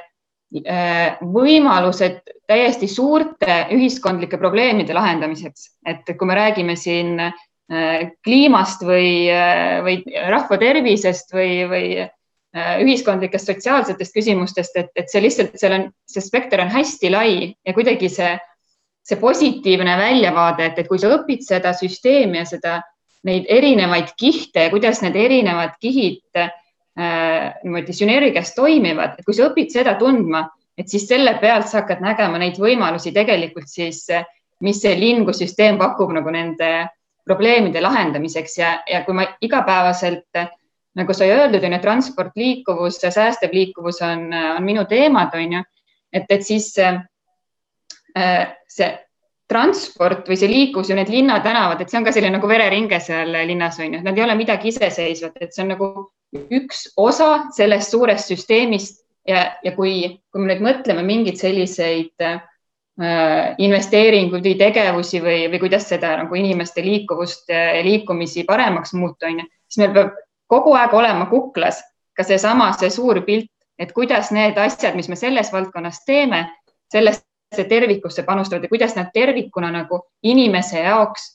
[0.53, 9.25] Äh, võimalused täiesti suurte ühiskondlike probleemide lahendamiseks, et kui me räägime siin äh, kliimast või,
[9.33, 9.97] äh, või
[10.29, 11.89] rahva tervisest või, või
[12.55, 17.73] ühiskondlikest sotsiaalsetest küsimustest, et, et see lihtsalt, seal on, see spekter on hästi lai ja
[17.75, 18.33] kuidagi see,
[19.05, 22.77] see positiivne väljavaade, et, et kui sa õpid seda süsteemi ja seda,
[23.25, 26.53] neid erinevaid kihte ja kuidas need erinevad kihid äh,
[26.99, 30.45] Äh, niimoodi sünergias toimivad, et kui sa õpid seda tundma,
[30.79, 34.05] et siis selle pealt sa hakkad nägema neid võimalusi tegelikult siis,
[34.63, 36.69] mis see linn kui süsteem pakub nagu nende
[37.27, 40.39] probleemide lahendamiseks ja, ja kui ma igapäevaselt
[40.95, 45.63] nagu sai öeldud, on ju, transport, liikuvus, säästev liikuvus on, on minu teemad, on ju,
[46.15, 47.01] et, et siis äh,
[48.71, 48.91] see
[49.49, 53.35] transport või see liiklus ja need linnatänavad, et see on ka selline nagu vereringe seal
[53.45, 55.89] linnas on ju, nad ei ole midagi iseseisvat, et see on nagu
[56.55, 62.41] üks osa sellest suurest süsteemist ja, ja kui, kui me nüüd mõtleme mingeid selliseid äh,
[63.61, 69.43] investeeringuid või tegevusi või, või kuidas seda nagu inimeste liikuvust ja liikumisi paremaks muuta, on
[69.43, 70.15] ju, siis meil peab
[70.47, 71.81] kogu aeg olema kuklas
[72.15, 76.45] ka seesama, see suur pilt, et kuidas need asjad, mis me selles valdkonnas teeme,
[76.91, 77.25] sellest
[77.69, 81.27] tervikusse panustavad ja kuidas nad tervikuna nagu inimese jaoks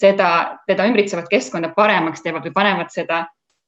[0.00, 3.24] seda, teda ümbritsevat keskkonda paremaks teevad või panevad seda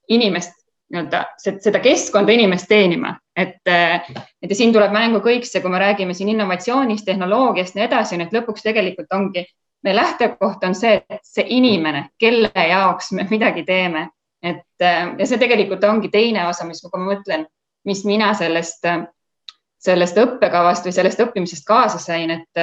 [0.09, 0.59] inimest
[0.92, 4.11] nii-öelda seda keskkonda inimest teenima, et, et
[4.45, 8.35] ja siin tuleb mängu kõik see, kui me räägime siin innovatsioonist, tehnoloogiast, nii edasi, et
[8.37, 9.47] lõpuks tegelikult ongi
[9.83, 14.09] meie lähtekoht on see, et see inimene, kelle jaoks me midagi teeme,
[14.42, 17.46] et ja see tegelikult ongi teine osa, mis ma mõtlen,
[17.87, 18.87] mis mina sellest
[19.83, 22.61] sellest õppekavast või sellest õppimisest kaasa sain, et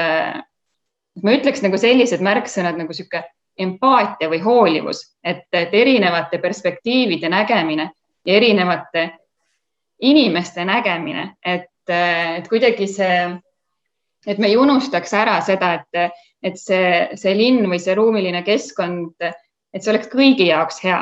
[1.23, 3.23] ma ütleks nagu sellised märksõnad nagu sihuke
[3.59, 7.89] empaatia või hoolivus, et, et erinevate perspektiivide nägemine
[8.25, 9.09] ja erinevate
[10.07, 13.19] inimeste nägemine, et, et kuidagi see,
[14.27, 19.19] et me ei unustaks ära seda, et, et see, see linn või see ruumiline keskkond,
[19.19, 21.01] et see oleks kõigi jaoks hea.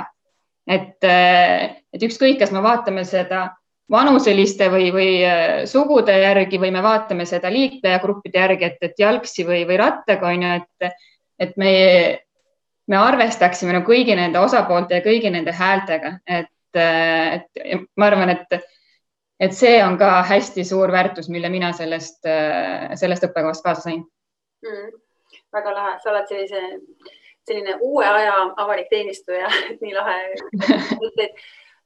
[0.68, 3.48] Et, et ükskõik, kas me vaatame seda
[3.92, 9.46] vanuseliste või, või äh, sugude järgi või me vaatame seda liiklejagruppide järgi, et, et jalgsi
[9.48, 10.98] või, või rattaga on ju, et,
[11.48, 11.74] et me,
[12.92, 18.36] me arvestaksime no kõigi nende osapoolte ja kõigi nende häältega, et, äh, et ma arvan,
[18.36, 18.60] et,
[19.40, 24.04] et see on ka hästi suur väärtus, mille mina sellest, äh, sellest õppekavast kaasa sain
[24.68, 24.92] mm,.
[25.56, 26.64] väga lahe, sa oled sellise,
[27.48, 29.48] selline uue aja avalik teenistuja
[29.82, 30.20] nii lahe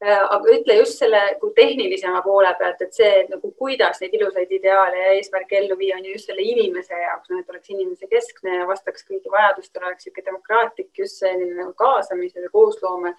[0.01, 4.49] Äh, aga ütle just selle kui tehnilisema poole pealt, et see nagu, kuidas neid ilusaid
[4.57, 8.09] ideaale ja eesmärke ellu viia, on ju just selle inimese jaoks, noh, et oleks inimese
[8.09, 13.11] keskne ja vastaks kõigi vajadustele, oleks niisugune demokraatlik, just selline nagu kaasamise ja koosloome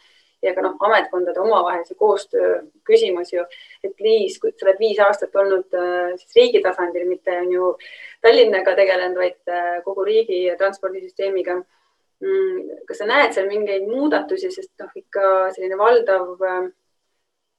[0.42, 2.56] ja ka noh, ametkondade omavahelise koostöö
[2.90, 3.44] küsimus ju,
[3.86, 7.70] et Liis, sa oled viis aastat olnud äh, siis riigi tasandil, mitte on ju
[8.26, 11.60] Tallinnaga tegelenud, vaid äh, kogu riigi transpordisüsteemiga
[12.86, 16.62] kas sa näed seal mingeid muudatusi, sest noh, ikka selline valdav äh,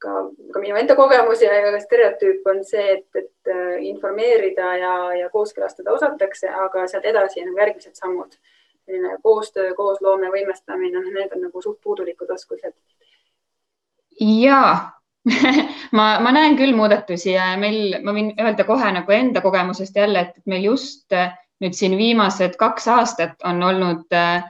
[0.04, 0.14] ka,
[0.54, 5.30] ka minu enda kogemus ja, ja stereotüüp on see, et, et äh, informeerida ja, ja
[5.34, 8.36] kooskõlastada osatakse, aga sealt edasi nagu järgmised sammud,
[8.88, 12.76] selline koostöö, koosloome, võimestamine, noh, need on nagu suht puudulikud oskused.
[14.20, 14.64] ja
[15.98, 20.28] ma, ma näen küll muudatusi ja meil, ma võin öelda kohe nagu enda kogemusest jälle,
[20.28, 21.32] et meil just äh,
[21.64, 24.44] nüüd siin viimased kaks aastat on olnud äh,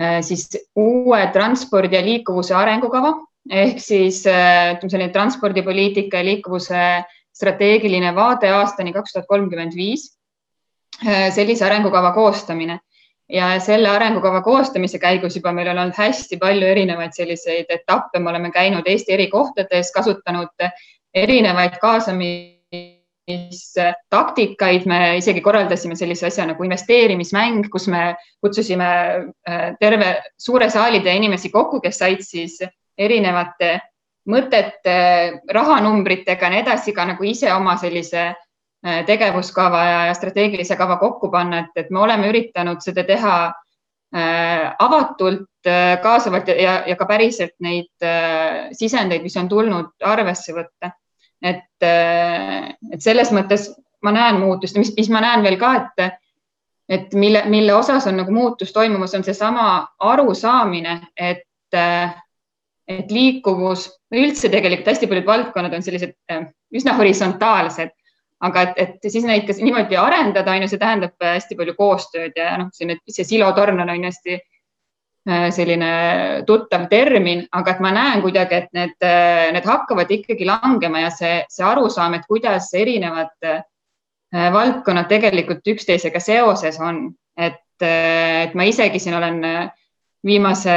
[0.00, 3.14] äh, siis uue transpordi ja liikuvuse arengukava
[3.50, 6.84] ehk siis äh, ütleme, selline transpordipoliitika ja liikuvuse
[7.40, 10.16] strateegiline vaade aastani kaks tuhat kolmkümmend viis.
[11.32, 12.74] sellise arengukava koostamine
[13.32, 18.30] ja selle arengukava koostamise käigus juba meil on olnud hästi palju erinevaid selliseid etappe, me
[18.30, 20.66] oleme käinud Eesti eri kohtades, kasutanud
[21.14, 22.59] erinevaid kaasamisi
[24.10, 28.90] taktikaid, me isegi korraldasime sellise asja nagu investeerimismäng, kus me kutsusime
[29.48, 32.58] äh, terve suure saali täie inimesi kokku, kes said siis
[32.98, 33.78] erinevate
[34.30, 34.96] mõtete,
[35.50, 41.30] rahanumbritega ja nii edasi ka nagu ise oma sellise äh, tegevuskava ja, strateegilise kava kokku
[41.32, 45.46] panna, et, et me oleme üritanud seda teha äh, avatult,
[46.00, 48.06] kaasavalt ja, ja ka päriselt neid
[48.72, 50.88] sisendeid, mis on tulnud, arvesse võtta
[51.42, 53.70] et, äh, et selles mõttes
[54.04, 56.18] ma näen muutust ja mis, mis ma näen veel ka, et,
[56.88, 59.66] et mille, mille osas on nagu muutus toimumas, on seesama
[60.12, 62.12] arusaamine, et, äh,
[62.88, 67.92] et liikuvus või üldse tegelikult hästi paljud valdkonnad on sellised äh, üsna horisontaalsed,
[68.40, 72.36] aga et, et siis neid ka niimoodi arendada, on ju, see tähendab hästi palju koostööd
[72.36, 74.40] ja noh, siin see silotorn on hästi
[75.54, 75.90] selline
[76.46, 81.10] tuttav termin, aga et ma näen kuidagi, et need, äh, need hakkavad ikkagi langema ja
[81.14, 83.62] see, see arusaam, et kuidas erinevad äh,
[84.54, 89.40] valdkonnad tegelikult üksteisega seoses on, et, et ma isegi siin olen
[90.26, 90.74] viimase,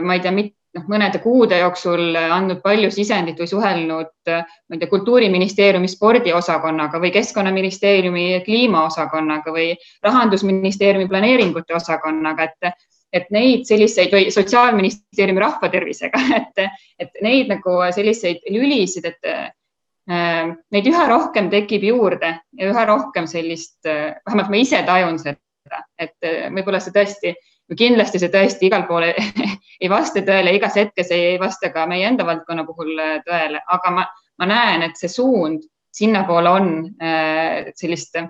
[0.00, 0.32] ma ei tea,
[0.74, 7.12] noh, mõnede kuude jooksul andnud palju sisendit või suhelnud, ma ei tea, kultuuriministeeriumi spordiosakonnaga või
[7.14, 9.72] keskkonnaministeeriumi kliimaosakonnaga või
[10.06, 12.74] rahandusministeeriumi planeeringute osakonnaga, et
[13.14, 20.90] et neid selliseid või Sotsiaalministeeriumi rahvatervisega, et, et neid nagu selliseid lülisid, et äh, neid
[20.90, 26.16] üha rohkem tekib juurde ja üha rohkem sellist äh,, vähemalt ma ise tajun seda, et
[26.26, 27.34] äh, võib-olla see tõesti,
[27.78, 29.06] kindlasti see tõesti igal pool
[29.82, 33.62] ei vasta tõele, igas hetkes ei, ei vasta ka meie enda valdkonna puhul äh, tõele,
[33.78, 34.08] aga ma,
[34.42, 38.28] ma näen, et see suund sinnapoole on äh, sellist äh,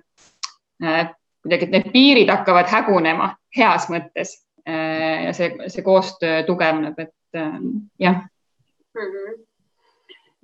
[1.44, 7.58] kuidagi, et need piirid hakkavad hägunema heas mõttes ja see, see koostöö tugevneb, et äh,
[7.98, 8.22] jah
[8.94, 9.10] mm.
[9.10, 9.42] -hmm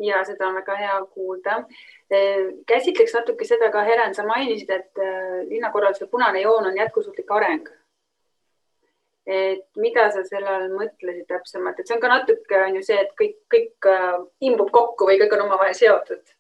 [0.01, 1.57] ja seda on väga hea kuulda.
[2.13, 5.01] Äh, käsitleks natuke seda ka, Helen, sa mainisid, et
[5.49, 7.69] linnakorralduse punane joon on jätkusuutlik areng.
[9.27, 12.97] et mida sa selle all mõtlesid täpsemalt, et see on ka natuke on ju see,
[12.99, 13.89] et kõik, kõik
[14.41, 16.33] imbub kokku või kõik on omavahel seotud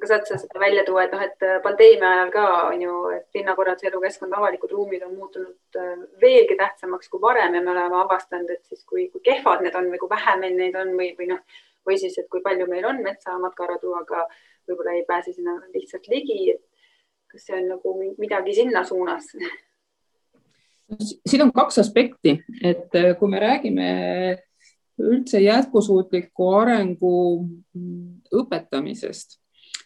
[0.00, 2.92] aga saad sa seda välja tuua, et noh, et äh, pandeemia ajal ka on ju,
[3.12, 5.90] et linnakorralduse elukeskkond, avalikud ruumid on muutunud äh,
[6.22, 9.90] veelgi tähtsamaks kui varem ja me oleme avastanud, et siis kui, kui kehvad need on
[9.92, 11.42] või kui vähe meil neid on või, või noh,
[11.86, 14.24] või siis, et kui palju meil on metsa matkaradu, aga
[14.70, 16.56] võib-olla ei pääse sinna lihtsalt ligi.
[17.30, 19.28] kas see on nagu midagi sinna suunas?
[21.28, 23.90] siin on kaks aspekti, et äh, kui me räägime
[25.00, 27.12] üldse jätkusuutliku arengu
[27.76, 29.39] mm, õpetamisest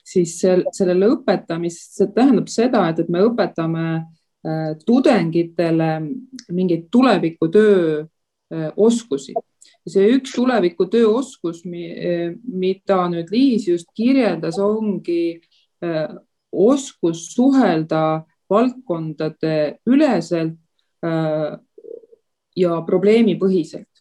[0.05, 5.91] siis sellele õpetamist, see tähendab seda, et, et me õpetame äh, tudengitele
[6.53, 9.35] mingeid tulevikutöö äh, oskusi.
[9.85, 15.41] see üks tulevikutöö oskus, mida nüüd Liis just kirjeldas, ongi
[15.85, 16.09] äh,
[16.53, 20.61] oskus suhelda valdkondade üleselt
[22.57, 24.01] ja probleemipõhiselt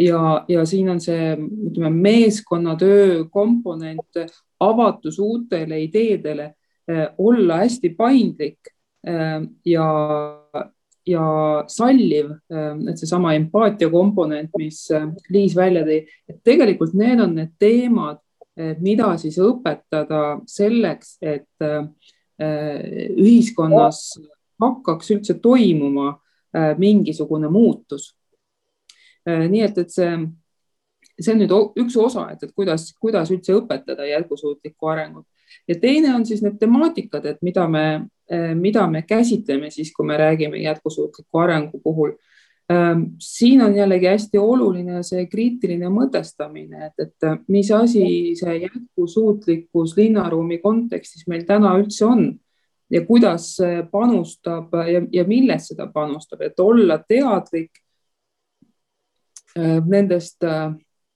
[0.00, 1.34] ja, ja siin on see,
[1.70, 4.20] ütleme, meeskonnatöö komponent,
[4.60, 6.54] avatus uutele ideedele,
[6.88, 8.72] eh, olla hästi paindlik
[9.06, 9.88] eh, ja,
[11.06, 11.26] ja
[11.66, 14.86] salliv, eh, et seesama empaatia komponent, mis
[15.30, 18.20] Liis välja tõi, et tegelikult need on need teemad,
[18.82, 21.62] mida siis õpetada selleks, et
[23.22, 24.00] ühiskonnas
[24.60, 26.10] hakkaks üldse toimuma
[26.76, 28.10] mingisugune muutus
[29.26, 30.12] nii et, et see,
[31.20, 31.52] see on nüüd
[31.82, 35.26] üks osa, et, et kuidas, kuidas üldse õpetada jätkusuutlikku arengut.
[35.68, 37.84] Ja teine on siis need temaatikad, et mida me,
[38.54, 42.14] mida me käsitleme siis, kui me räägime jätkusuutliku arengu puhul.
[42.70, 48.04] Ehm, siin on jällegi hästi oluline see kriitiline mõtestamine, et, et mis asi
[48.38, 52.28] see jätkusuutlikkus linnaruumi kontekstis meil täna üldse on
[52.90, 53.56] ja kuidas
[53.90, 57.79] panustab ja, ja millest seda panustab, et olla teadlik
[59.56, 60.44] nendest,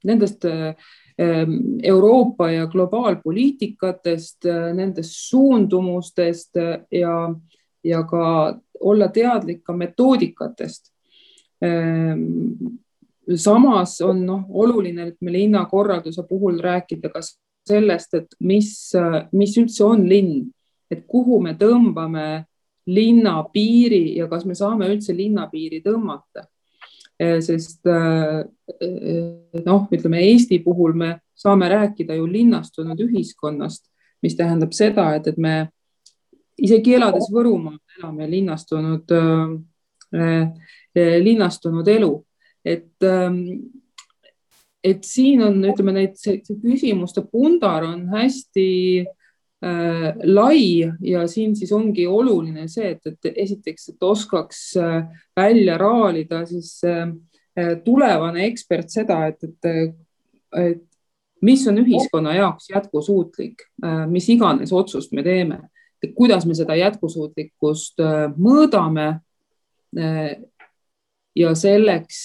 [0.04, 6.58] nendest ehm, Euroopa ja globaalpoliitikatest, nendest suundumustest
[6.90, 7.14] ja,
[7.84, 8.24] ja ka
[8.80, 10.94] olla teadlik ka metoodikatest
[11.64, 12.76] Ehm,
[13.36, 17.22] samas on noh, oluline, et me linnakorralduse puhul rääkida ka
[17.68, 18.70] sellest, et mis,
[19.32, 20.42] mis üldse on linn,
[20.90, 22.44] et kuhu me tõmbame
[22.90, 26.44] linna piiri ja kas me saame üldse linna piiri tõmmata.
[27.20, 28.48] Ehm, sest ehm,
[29.66, 33.86] noh, ütleme Eesti puhul me saame rääkida ju linnastunud ühiskonnast,
[34.22, 35.68] mis tähendab seda, et, et me
[36.56, 39.54] isegi elades Võrumaal elame linnastunud äh,
[40.94, 42.10] Eh, linnastunud elu,
[42.64, 43.38] et, ähm,
[44.78, 48.66] et siin on, ütleme, neid, see küsimuste pundar on hästi
[49.02, 49.23] äh,
[50.24, 55.06] lai ja siin siis ongi oluline see, et, et esiteks, et oskaks äh,
[55.36, 57.14] välja raalida siis äh,
[57.84, 59.94] tulevane ekspert seda, et, et,
[60.60, 60.82] et
[61.44, 65.62] mis on ühiskonna jaoks jätkusuutlik, äh, mis iganes otsust me teeme,
[66.14, 69.08] kuidas me seda jätkusuutlikkust äh, mõõdame
[71.38, 72.18] ja selleks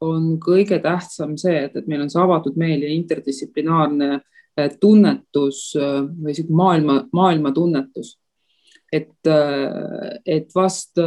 [0.00, 4.20] on kõige tähtsam see, et, et meil on see avatud meel ja interdistsiplinaarne eh,
[4.80, 8.18] tunnetus eh, või sihuke maailma, maailma tunnetus.
[8.92, 10.98] et, eh, et vast,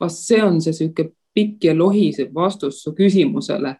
[0.00, 3.76] vast see on see sihuke pikk ja lohisev vastus su küsimusele.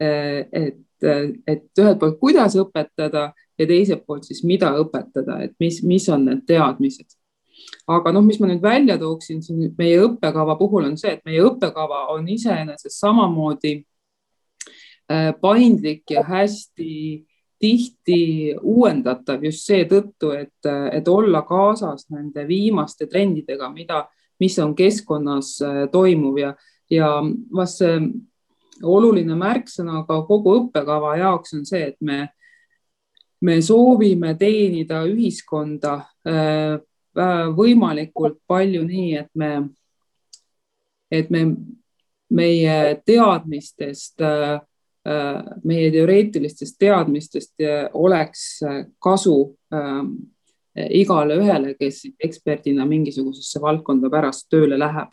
[0.00, 1.04] et,
[1.46, 3.28] et ühelt poolt, kuidas õpetada
[3.58, 7.14] ja teiselt poolt siis, mida õpetada, et mis, mis on need teadmised
[7.86, 11.42] aga noh, mis ma nüüd välja tooksin siin meie õppekava puhul on see, et meie
[11.44, 13.74] õppekava on iseenesest samamoodi
[15.10, 17.24] äh, paindlik ja hästi
[17.64, 18.18] tihti
[18.60, 24.04] uuendatav just seetõttu, et, et olla kaasas nende viimaste trendidega, mida,
[24.40, 26.54] mis on keskkonnas äh, toimuv ja,
[26.92, 27.10] ja
[27.56, 27.98] vast see
[28.84, 32.26] oluline märksõna ka kogu õppekava jaoks on see, et me,
[33.40, 36.82] me soovime teenida ühiskonda äh,
[37.14, 39.50] Äh, võimalikult palju nii, et me,
[41.14, 41.44] et me,
[42.34, 44.56] meie teadmistest, äh,
[45.04, 47.60] meie teoreetilistest teadmistest
[48.00, 48.44] oleks
[49.04, 49.34] kasu
[50.74, 55.10] igale ühele, kes eksperdina mingisugusesse valdkonda pärast tööle läheb.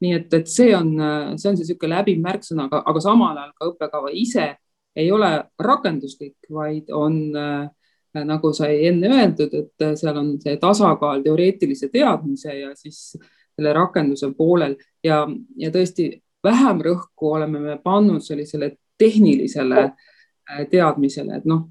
[0.00, 0.88] nii et, et see on,
[1.36, 4.48] see on see niisugune läbiv märksõna, aga, aga samal ajal ka õppekava ise
[4.96, 5.28] ei ole
[5.60, 7.68] rakenduslik, vaid on äh,
[8.12, 13.14] Äh, nagu sai enne öeldud, et äh, seal on see tasakaal teoreetilise teadmise ja siis
[13.56, 15.22] selle rakenduse poolel ja,
[15.56, 16.10] ja tõesti
[16.44, 21.68] vähem rõhku oleme me pannud sellisele tehnilisele äh, teadmisele, et noh,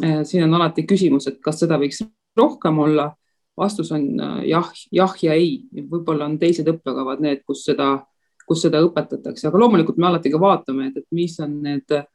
[0.00, 1.98] siin on alati küsimus, et kas seda võiks
[2.38, 3.10] rohkem olla.
[3.58, 4.04] vastus on
[4.46, 8.06] jah, jah ja ei, võib-olla on teised õppekavad need, kus seda,
[8.48, 12.06] kus seda õpetatakse, aga loomulikult me alati ka vaatame, et, mis on need äh,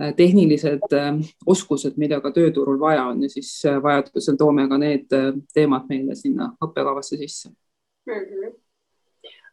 [0.00, 1.16] Äh, tehnilised äh,
[1.46, 5.12] oskused, mida ka tööturul vaja on ja siis äh, vajadusel toome ka need
[5.52, 8.14] teemad meile sinna õppekavasse sisse mm.
[8.14, 8.69] -hmm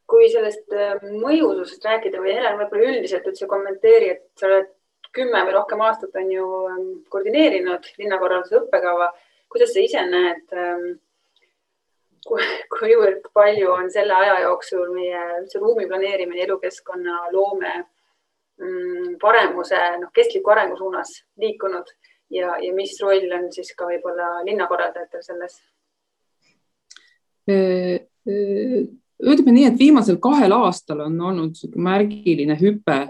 [0.08, 0.72] kui sellest
[1.03, 4.70] mõjususest rääkida või Helen, võib-olla üldiselt üldse kommenteeri, et sa oled
[5.16, 9.12] kümme või rohkem aastat on ju ähm, koordineerinud linnakorralduse õppekava.
[9.51, 10.88] kuidas sa ise näed, ähm,
[12.78, 17.86] kuivõrd palju on selle aja jooksul meie üldse ruumi planeerimine, elukeskkonna loome
[18.58, 21.91] Mm, paremuse, noh, kestliku arengu suunas liikunud
[22.34, 25.60] ja, ja mis roll on siis ka võib-olla linnakorraldajatel selles?
[29.24, 33.07] Ütleme nii, et viimasel kahel aastal on olnud märgiline hüpe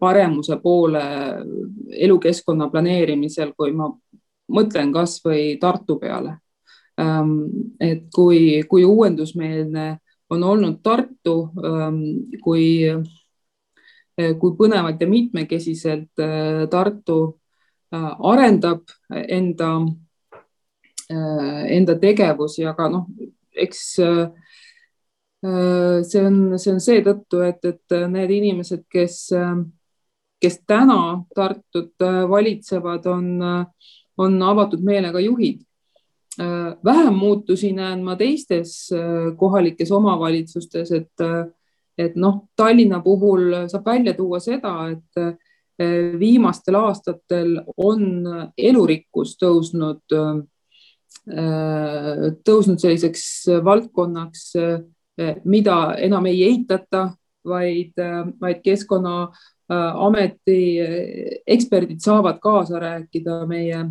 [0.00, 1.02] paremuse poole
[1.92, 3.90] elukeskkonna planeerimisel, kui ma
[4.48, 6.38] mõtlen kasvõi Tartu peale.
[7.80, 9.98] et kui, kui uuendusmeelne
[10.30, 11.50] on olnud Tartu,
[12.42, 12.64] kui
[14.16, 16.22] Eh, kui põnevalt ja mitmekesiselt
[16.72, 17.18] Tartu
[17.92, 19.68] arendab enda,
[21.76, 23.10] enda tegevusi, aga noh,
[23.52, 23.82] eks
[25.42, 29.18] see on, see on seetõttu, et, et need inimesed, kes,
[30.42, 30.98] kes täna
[31.34, 33.28] Tartut valitsevad, on,
[34.18, 35.62] on avatud meelega juhid.
[36.84, 38.90] vähem muutusi näen ma teistes
[39.38, 41.28] kohalikes omavalitsustes, et
[41.98, 48.02] et noh, Tallinna puhul saab välja tuua seda, et viimastel aastatel on
[48.56, 50.02] elurikkus tõusnud,
[52.46, 53.24] tõusnud selliseks
[53.64, 54.44] valdkonnaks,
[55.44, 57.10] mida enam ei eitata,
[57.46, 57.92] vaid,
[58.40, 60.58] vaid Keskkonnaameti
[61.46, 63.84] eksperdid saavad kaasa rääkida meie,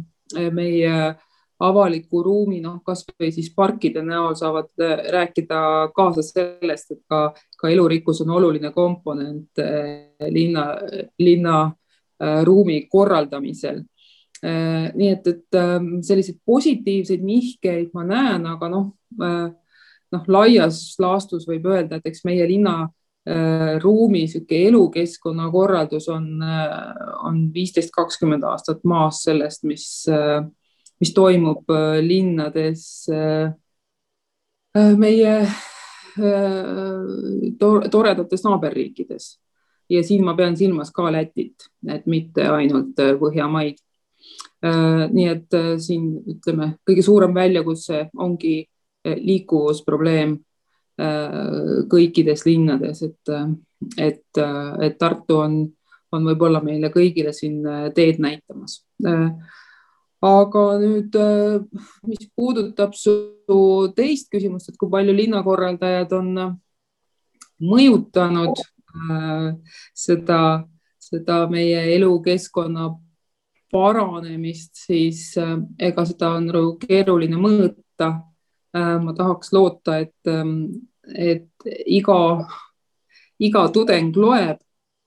[0.51, 1.15] meie
[1.59, 5.59] avaliku ruumi, noh, kasvõi siis parkide näol saavad äh, rääkida
[5.95, 10.67] kaasa sellest, et ka, ka elurikkus on oluline komponent äh, linna,
[11.19, 13.84] linna äh, ruumi korraldamisel.
[14.45, 15.55] nii et, et
[16.05, 18.91] selliseid positiivseid nihkeid ma näen, aga noh,
[20.16, 22.86] noh, laias laastus võib öelda, et eks meie linna
[23.82, 26.28] ruumi niisugune elukeskkonna korraldus on,
[27.26, 29.88] on viisteist, kakskümmend aastat maas sellest, mis
[30.99, 33.53] mis toimub äh, linnades äh,
[34.78, 35.47] äh, meie
[37.91, 39.34] toredates naaberriikides
[39.91, 43.82] ja siin ma pean silmas ka Lätit, et mitte ainult Põhjamaid.
[45.11, 48.63] nii et siin ütleme, kõige suurem väljakutse ongi
[49.06, 50.38] liikuvusprobleem
[51.91, 53.32] kõikides linnades, et,
[53.99, 54.39] et,
[54.88, 55.58] et Tartu on,
[56.16, 57.58] on võib-olla meile kõigile siin
[57.97, 58.78] teed näitamas
[60.26, 61.62] aga nüüd, äh,
[62.08, 63.16] mis puudutab su
[63.95, 66.53] teist küsimust, et kui palju linnakorraldajad on äh,
[67.66, 69.49] mõjutanud äh,
[69.93, 70.39] seda,
[70.99, 72.93] seda meie elukeskkonna
[73.74, 75.34] paranemist, siis
[75.82, 78.14] ega seda on nagu keeruline mõõta.
[78.76, 80.65] Ma tahaks loota, et, ähm,
[81.15, 81.47] et
[81.88, 82.19] iga,
[83.39, 84.59] iga tudeng loeb.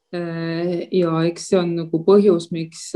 [0.09, 2.95] ja eks see on nagu põhjus, miks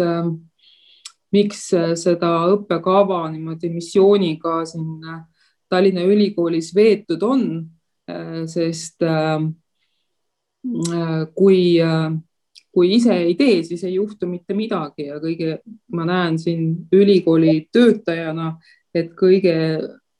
[1.33, 5.23] miks äh, seda õppekava niimoodi missiooniga siin äh,
[5.73, 7.47] Tallinna Ülikoolis veetud on,
[8.11, 9.01] äh, sest
[11.35, 11.57] kui,
[12.70, 15.57] kui ise ei tee, siis ei juhtu mitte midagi ja kõige,
[15.97, 18.53] ma näen siin ülikooli töötajana,
[18.95, 19.57] et kõige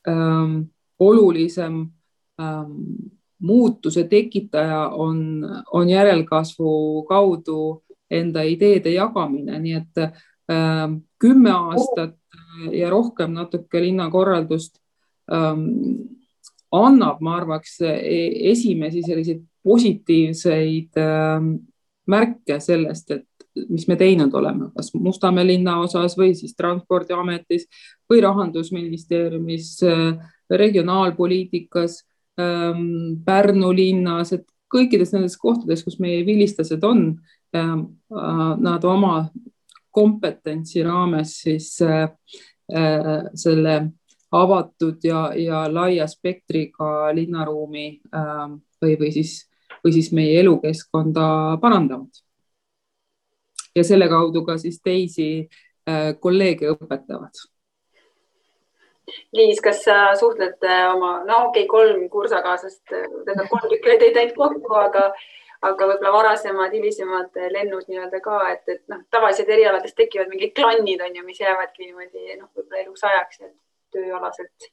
[0.09, 0.61] ähm,
[0.99, 1.87] olulisem
[2.41, 2.73] ähm,
[3.43, 5.43] muutuse tekitaja on,
[5.73, 10.01] on järelkasvu kaudu enda ideede jagamine, nii et
[10.51, 12.17] Ähm, kümme aastat
[12.73, 14.81] ja rohkem natuke linnakorraldust
[15.33, 15.69] ähm,
[16.75, 21.53] annab, ma arvaks, e-, esimesi selliseid positiivseid ähm,
[22.11, 23.27] märke sellest, et
[23.69, 27.69] mis me teinud oleme, kas Mustamäe linnaosas või siis Transpordiametis
[28.11, 32.03] või Rahandusministeeriumis, äh, regionaalpoliitikas,
[33.25, 37.03] Pärnu linnas, et kõikides nendes kohtades, kus meie vilistlased on,
[37.55, 37.75] äh,
[38.09, 39.27] nad oma
[39.93, 42.09] kompetentsi raames siis äh,
[43.35, 43.77] selle
[44.33, 48.45] avatud ja, ja laia spektriga linnaruumi äh,
[48.83, 49.37] või, või siis,
[49.85, 52.23] või siis meie elukeskkonda parandavad.
[53.77, 55.29] Ja selle kaudu ka siis teisi
[55.89, 57.45] äh, kolleege õpetavad.
[59.37, 60.63] Liis, kas sa suhtled
[60.95, 65.09] oma, no okei okay,, kolm kursakaaslast, tähendab kolm tükki olid ainult kokku, aga
[65.63, 71.03] aga võib-olla varasemad, hilisemad lennud nii-öelda ka, et, et noh, tavaliselt erialadest tekivad mingid klannid
[71.05, 73.43] on ju, mis jäävadki niimoodi noh, võib-olla eluks ajaks
[73.95, 74.69] tööalaselt.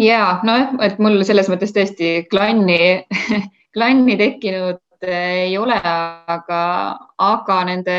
[0.00, 3.04] ja noh, et mul selles mõttes tõesti klanni
[3.76, 6.62] klanni tekkinud ei ole, aga,
[7.18, 7.98] aga nende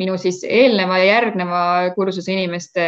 [0.00, 1.62] minu siis eelneva ja järgneva
[1.94, 2.84] kursuse inimeste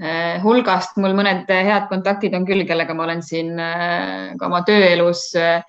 [0.00, 4.62] eh, hulgast mul mõned head kontaktid on küll, kellega ma olen siin eh, ka oma
[4.68, 5.62] tööelus äh,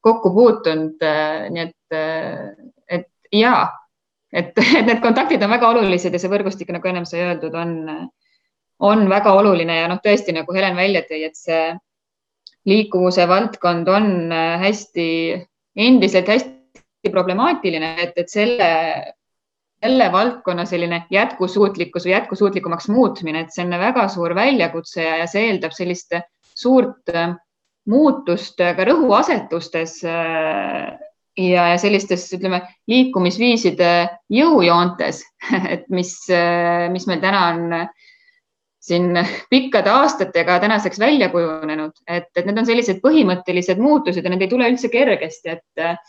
[0.00, 1.02] kokku puutunud.
[1.02, 2.46] Äh, nii et, äh,
[2.88, 3.68] et ja,
[4.32, 7.74] et, et need kontaktid on väga olulised ja see võrgustik, nagu ennem sai öeldud, on,
[8.84, 11.62] on väga oluline ja noh, tõesti nagu Helen välja tõi, et see
[12.68, 15.08] liikuvuse valdkond on äh, hästi,
[15.78, 18.68] endiselt hästi problemaatiline, et, et selle,
[19.78, 25.28] selle valdkonna selline jätkusuutlikkus või jätkusuutlikumaks muutmine, et see on väga suur väljakutse ja, ja
[25.30, 26.16] see eeldab sellist
[26.58, 27.36] suurt äh,
[27.88, 30.98] muutust ka rõhuasetustes äh,
[31.38, 33.92] ja sellistes, ütleme, liikumisviiside
[34.34, 35.22] jõujoontes,
[35.74, 37.64] et mis, äh, mis meil täna on
[38.88, 39.12] siin
[39.50, 44.50] pikkade aastatega tänaseks välja kujunenud, et, et need on sellised põhimõttelised muutused ja need ei
[44.52, 46.00] tule üldse kergesti, et,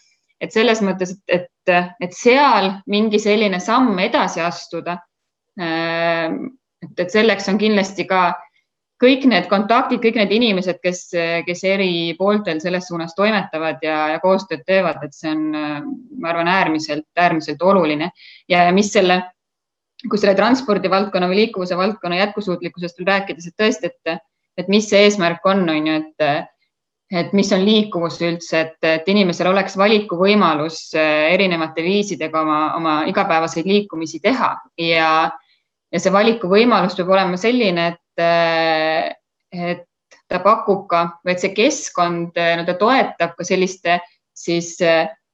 [0.41, 4.97] et selles mõttes, et, et, et seal mingi selline samm edasi astuda.
[5.59, 8.29] Et, et selleks on kindlasti ka
[8.99, 11.05] kõik need kontaktid, kõik need inimesed, kes,
[11.47, 15.45] kes eri pooltel selles suunas toimetavad ja, ja koostööd teevad, et see on,
[16.19, 18.11] ma arvan, äärmiselt, äärmiselt oluline
[18.51, 19.21] ja mis selle,
[20.07, 24.21] kui selle transpordivaldkonna või liikuvuse valdkonna jätkusuutlikkusest veel rääkides, et tõesti, et,
[24.59, 26.47] et mis see eesmärk on, on ju, et,
[27.19, 32.95] et mis on liikuvus üldse, et, et inimesel oleks valikuvõimalus äh, erinevate viisidega oma, oma
[33.11, 34.53] igapäevaseid liikumisi teha.
[34.79, 35.11] Ja,
[35.91, 39.09] ja see valikuvõimalus peab olema selline, et, äh,
[39.51, 39.85] et
[40.29, 43.97] ta pakub ka või et see keskkond nii-öelda toetab ka selliste
[44.37, 44.77] siis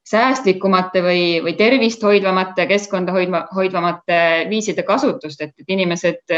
[0.05, 6.35] säästlikumate või, või tervist hoidvamate, keskkonda hoidva, hoidvamate viiside kasutust, et, et inimesed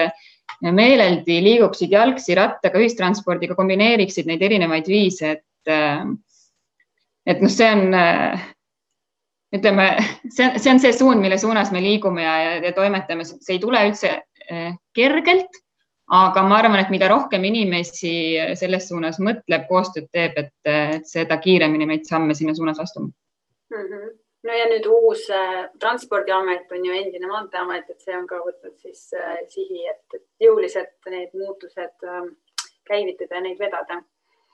[0.62, 6.06] meeleldi liiguksid jalgsi, rattaga, ühistranspordiga, kombineeriksid neid erinevaid viise, et, äh,
[7.28, 8.48] et noh, see on, äh,
[9.56, 9.90] ütleme,
[10.30, 13.62] see, see on see suund, mille suunas me liigume ja, ja, ja toimetame, see ei
[13.64, 15.62] tule üldse äh, kergelt,
[16.08, 18.16] aga ma arvan, et mida rohkem inimesi
[18.56, 23.12] selles suunas mõtleb, koostööd teeb, et seda kiiremini meid samme sinna suunas astume
[23.70, 23.86] mm.
[23.92, 24.16] -hmm
[24.48, 28.76] no ja nüüd uus äh, Transpordiamet on ju endine Maanteeamet, et see on ka võtnud
[28.82, 32.22] siis äh, sihi, et jõuliselt need muutused äh,
[32.88, 34.02] käivitada ja neid vedada.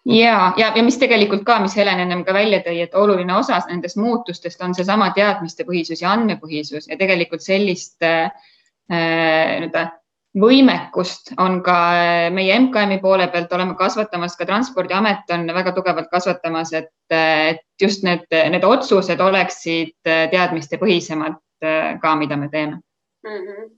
[0.05, 3.61] ja, ja, ja mis tegelikult ka, mis Helen ennem ka välja tõi, et oluline osa
[3.69, 8.31] nendest muutustest on seesama teadmistepõhisus ja andmepõhisus ja tegelikult sellist äh,
[8.89, 9.87] nii-öelda
[10.39, 16.09] võimekust on ka äh, meie MKM-i poole pealt oleme kasvatamas, ka Transpordiamet on väga tugevalt
[16.11, 22.81] kasvatamas, et, et just need, need otsused oleksid äh, teadmistepõhisemad ka, mida me teeme
[23.23, 23.39] mm.
[23.39, 23.71] -hmm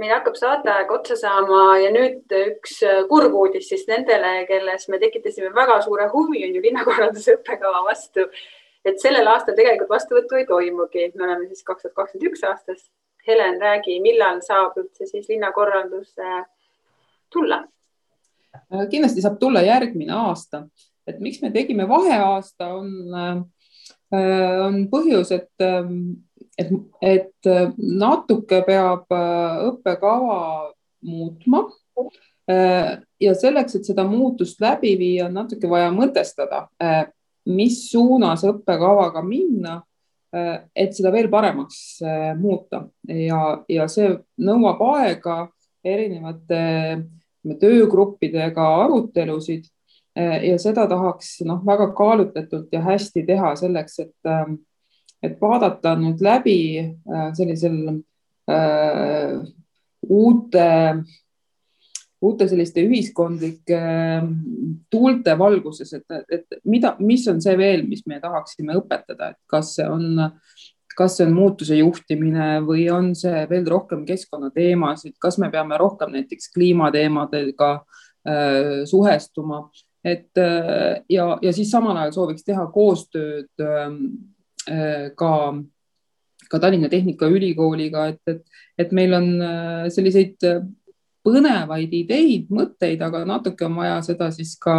[0.00, 2.78] meil hakkab saateaeg otsa saama ja nüüd üks
[3.10, 8.24] kurb uudis siis nendele, kelles me tekitasime väga suure huvi, on ju linnakorralduse õppekava vastu.
[8.84, 12.80] et sellel aastal tegelikult vastuvõttu ei toimugi, me oleme siis kaks tuhat kakskümmend üks aastas
[13.26, 16.16] Helen, räägi, millal saab üldse siis linnakorraldus
[17.32, 17.62] tulla?
[18.52, 20.66] Äh, kindlasti saab tulla järgmine aasta,
[21.08, 25.48] et miks me tegime vaheaasta, on, äh, on põhjus, et,
[26.58, 30.40] et, et natuke peab äh, õppekava
[31.02, 31.66] muutma.
[33.22, 36.64] ja selleks, et seda muutust läbi viia, on natuke vaja mõtestada,
[37.46, 39.91] mis suunas õppekavaga minna Äh,
[40.32, 42.86] et seda veel paremaks äh, muuta.
[43.08, 45.36] Ja, ja see nõuab aega
[45.84, 46.62] erinevate
[47.60, 49.66] töögruppidega arutelusid
[50.16, 54.32] äh, ja seda tahaks noh, väga kaalutletult ja hästi teha selleks, et,
[55.22, 56.60] et vaadata nüüd läbi
[57.36, 57.78] sellisel
[58.48, 59.42] äh,
[60.08, 60.68] uute
[62.22, 64.32] uute selliste ühiskondlike ähm,
[64.90, 69.74] tuulte valguses, et, et mida, mis on see veel, mis me tahaksime õpetada, et kas
[69.78, 70.28] see on,
[70.96, 76.14] kas see on muutuse juhtimine või on see veel rohkem keskkonnateemasid, kas me peame rohkem
[76.14, 79.64] näiteks kliimateemadega äh, suhestuma,
[80.04, 84.02] et äh, ja, ja siis samal ajal sooviks teha koostööd ähm,
[84.70, 85.34] äh, ka
[86.52, 88.42] ka Tallinna Tehnikaülikooliga, et, et,
[88.76, 90.36] et meil on äh, selliseid
[91.24, 94.76] põnevaid ideid, mõtteid, aga natuke on vaja seda siis ka,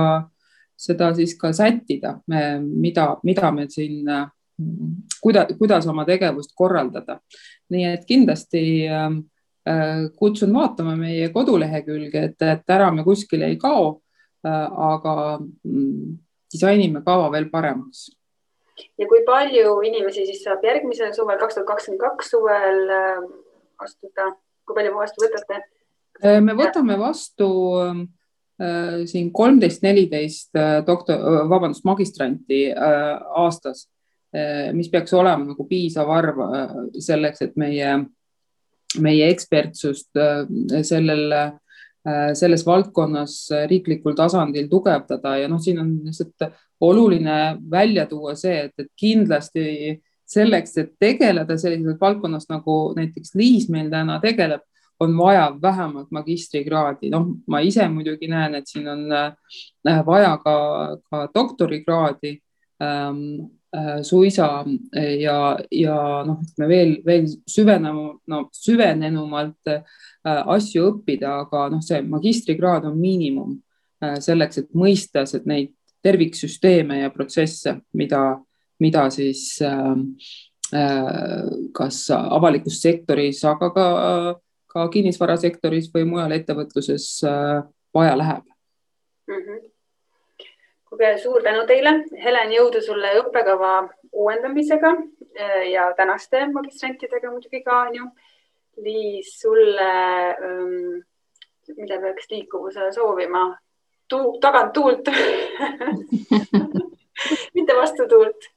[0.79, 4.09] seda siis ka sättida, mida, mida me siin,
[5.23, 7.19] kuidas, kuidas oma tegevust korraldada.
[7.73, 9.07] nii et kindlasti äh,
[10.19, 14.01] kutsun vaatama meie kodulehekülge, et, et ära me kuskile ei kao
[14.45, 16.17] äh,, aga mm,
[16.53, 18.11] disainime kava veel paremaks
[18.97, 23.23] ja kui palju inimesi siis saab järgmisel suvel, kaks tuhat kakskümmend kaks suvel äh,
[23.85, 24.33] astuda,
[24.67, 25.61] kui palju vastu võtate?
[26.21, 27.47] Äh, me võtame vastu
[27.81, 33.87] äh, siin kolmteist, neliteist äh, doktor, vabandust, magistranti aastas,
[34.73, 36.39] mis peaks olema nagu piisav arv
[36.97, 37.91] selleks, et meie,
[38.97, 40.17] meie ekspertsust
[40.89, 41.35] sellel,
[42.33, 43.35] selles valdkonnas
[43.69, 45.35] riiklikul tasandil tugevdada.
[45.37, 46.47] Ja noh, siin on lihtsalt
[46.81, 47.37] oluline
[47.69, 49.99] välja tuua see, et, et kindlasti
[50.33, 54.65] selleks, et tegeleda sellises valdkonnas nagu näiteks Liis meil täna tegeleb,
[55.03, 60.55] on vaja vähemalt magistrikraadi, noh, ma ise muidugi näen, et siin on äh, vaja ka,
[61.11, 62.33] ka doktorikraadi
[62.83, 63.19] ähm,
[63.75, 64.49] äh, suisa
[65.19, 65.37] ja,
[65.71, 65.97] ja
[66.27, 69.83] noh, ütleme veel, veel süvenema, no süvenenumalt äh,
[70.23, 73.57] asju õppida, aga noh, see magistrikraad on miinimum
[74.03, 75.73] äh, selleks, et mõista neid
[76.03, 78.23] terviksüsteeme ja protsesse, mida,
[78.83, 79.93] mida siis äh,
[80.73, 83.85] äh kas avalikus sektoris, aga ka
[84.73, 87.63] ka kinnisvarasektoris või mujal ettevõtluses äh,
[87.93, 88.43] vaja läheb
[89.27, 89.41] mm.
[89.41, 89.59] -hmm.
[90.89, 93.73] kuulge, suur tänu teile, Helen, jõudu sulle õppekava
[94.11, 98.07] uuendamisega äh, ja tänaste magistrantidega muidugi ka onju.
[98.81, 99.89] Liis, sulle
[100.33, 101.03] ähm,,
[101.77, 103.57] mida peaks liikuvusele soovima?
[104.41, 105.09] Tagant tuult
[107.55, 108.49] mitte vastu tuult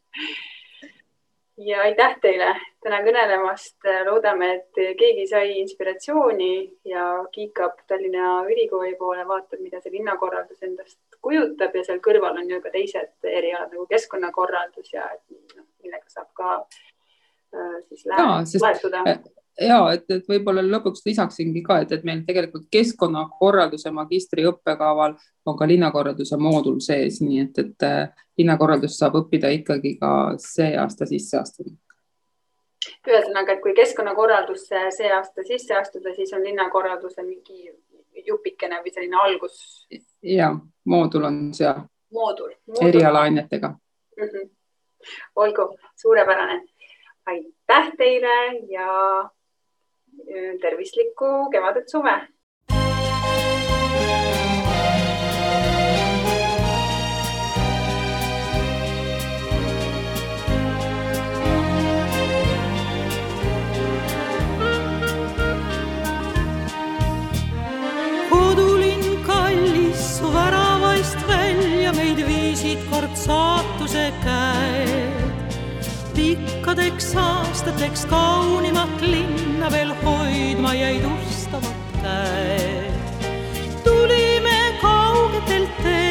[1.59, 2.49] ja aitäh teile
[2.85, 3.77] täna kõnelemast.
[4.09, 6.51] loodame, et keegi sai inspiratsiooni
[6.85, 12.51] ja kiikab Tallinna Ülikooli poole, vaatab, mida see linnakorraldus endast kujutab ja seal kõrval on
[12.51, 15.09] ju ka teised erialad nagu keskkonnakorraldus ja
[15.57, 19.03] noh, millega saab ka äh, siis lähetuda
[19.61, 25.69] ja et, et võib-olla lõpuks lisaksingi ka, et, et meil tegelikult keskkonnakorralduse magistriõppekaval on ka
[25.69, 27.87] linnakorralduse moodul sees, nii et, et
[28.37, 31.71] äh, linnakorraldust saab õppida ikkagi ka see aasta sisse astuda.
[33.07, 37.71] ühesõnaga, et kui keskkonnakorraldusse see aasta sisse astuda, siis on linnakorralduse mingi
[38.27, 39.87] jupikene või selline algus.
[40.23, 41.81] ja moodul on seal.
[42.13, 42.89] moodul, moodul..
[42.89, 44.25] erialaainetega mm.
[44.25, 44.51] -hmm.
[45.37, 46.63] olgu, suurepärane.
[47.27, 48.37] aitäh teile
[48.69, 49.31] ja
[50.61, 52.21] tervislikku kevadet, suve
[73.27, 75.23] saatuse käed.
[76.15, 82.93] pikkadeks aastateks kaunimat linna veel hoidma jäid ustavad käed.
[83.85, 86.06] tulime kaugetelt teedelt,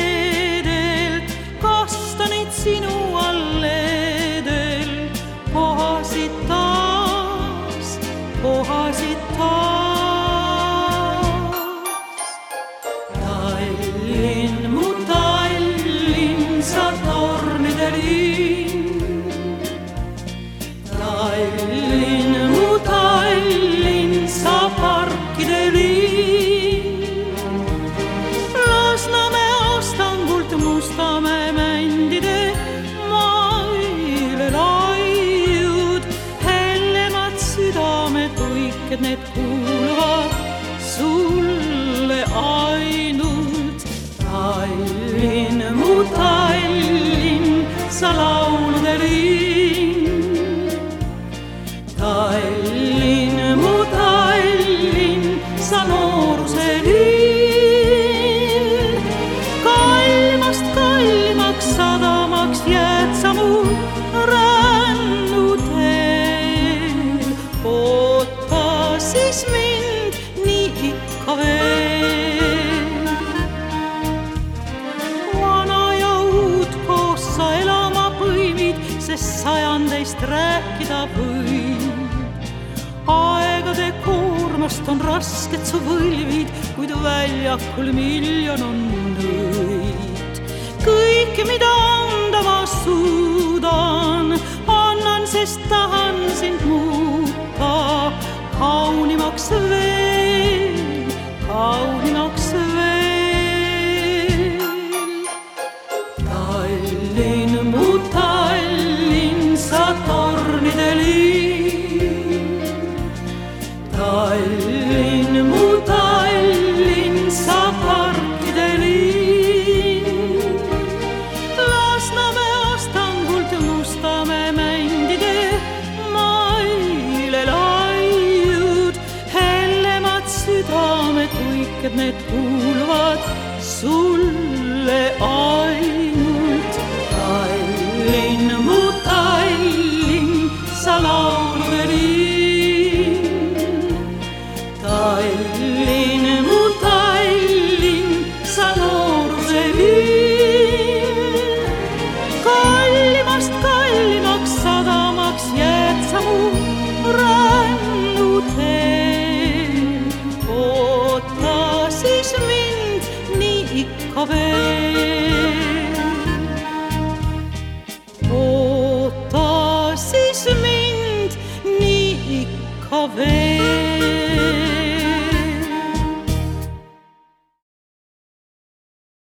[84.65, 88.79] armast on rasked su võlvid, kuid väljakul miljon on
[89.13, 90.39] nõid.
[90.81, 94.33] kõike, mida anda ma suudan,
[94.65, 98.11] annan, sest tahan sind muuta
[98.57, 101.13] kaunimaks veel,
[101.45, 102.24] kaunimaks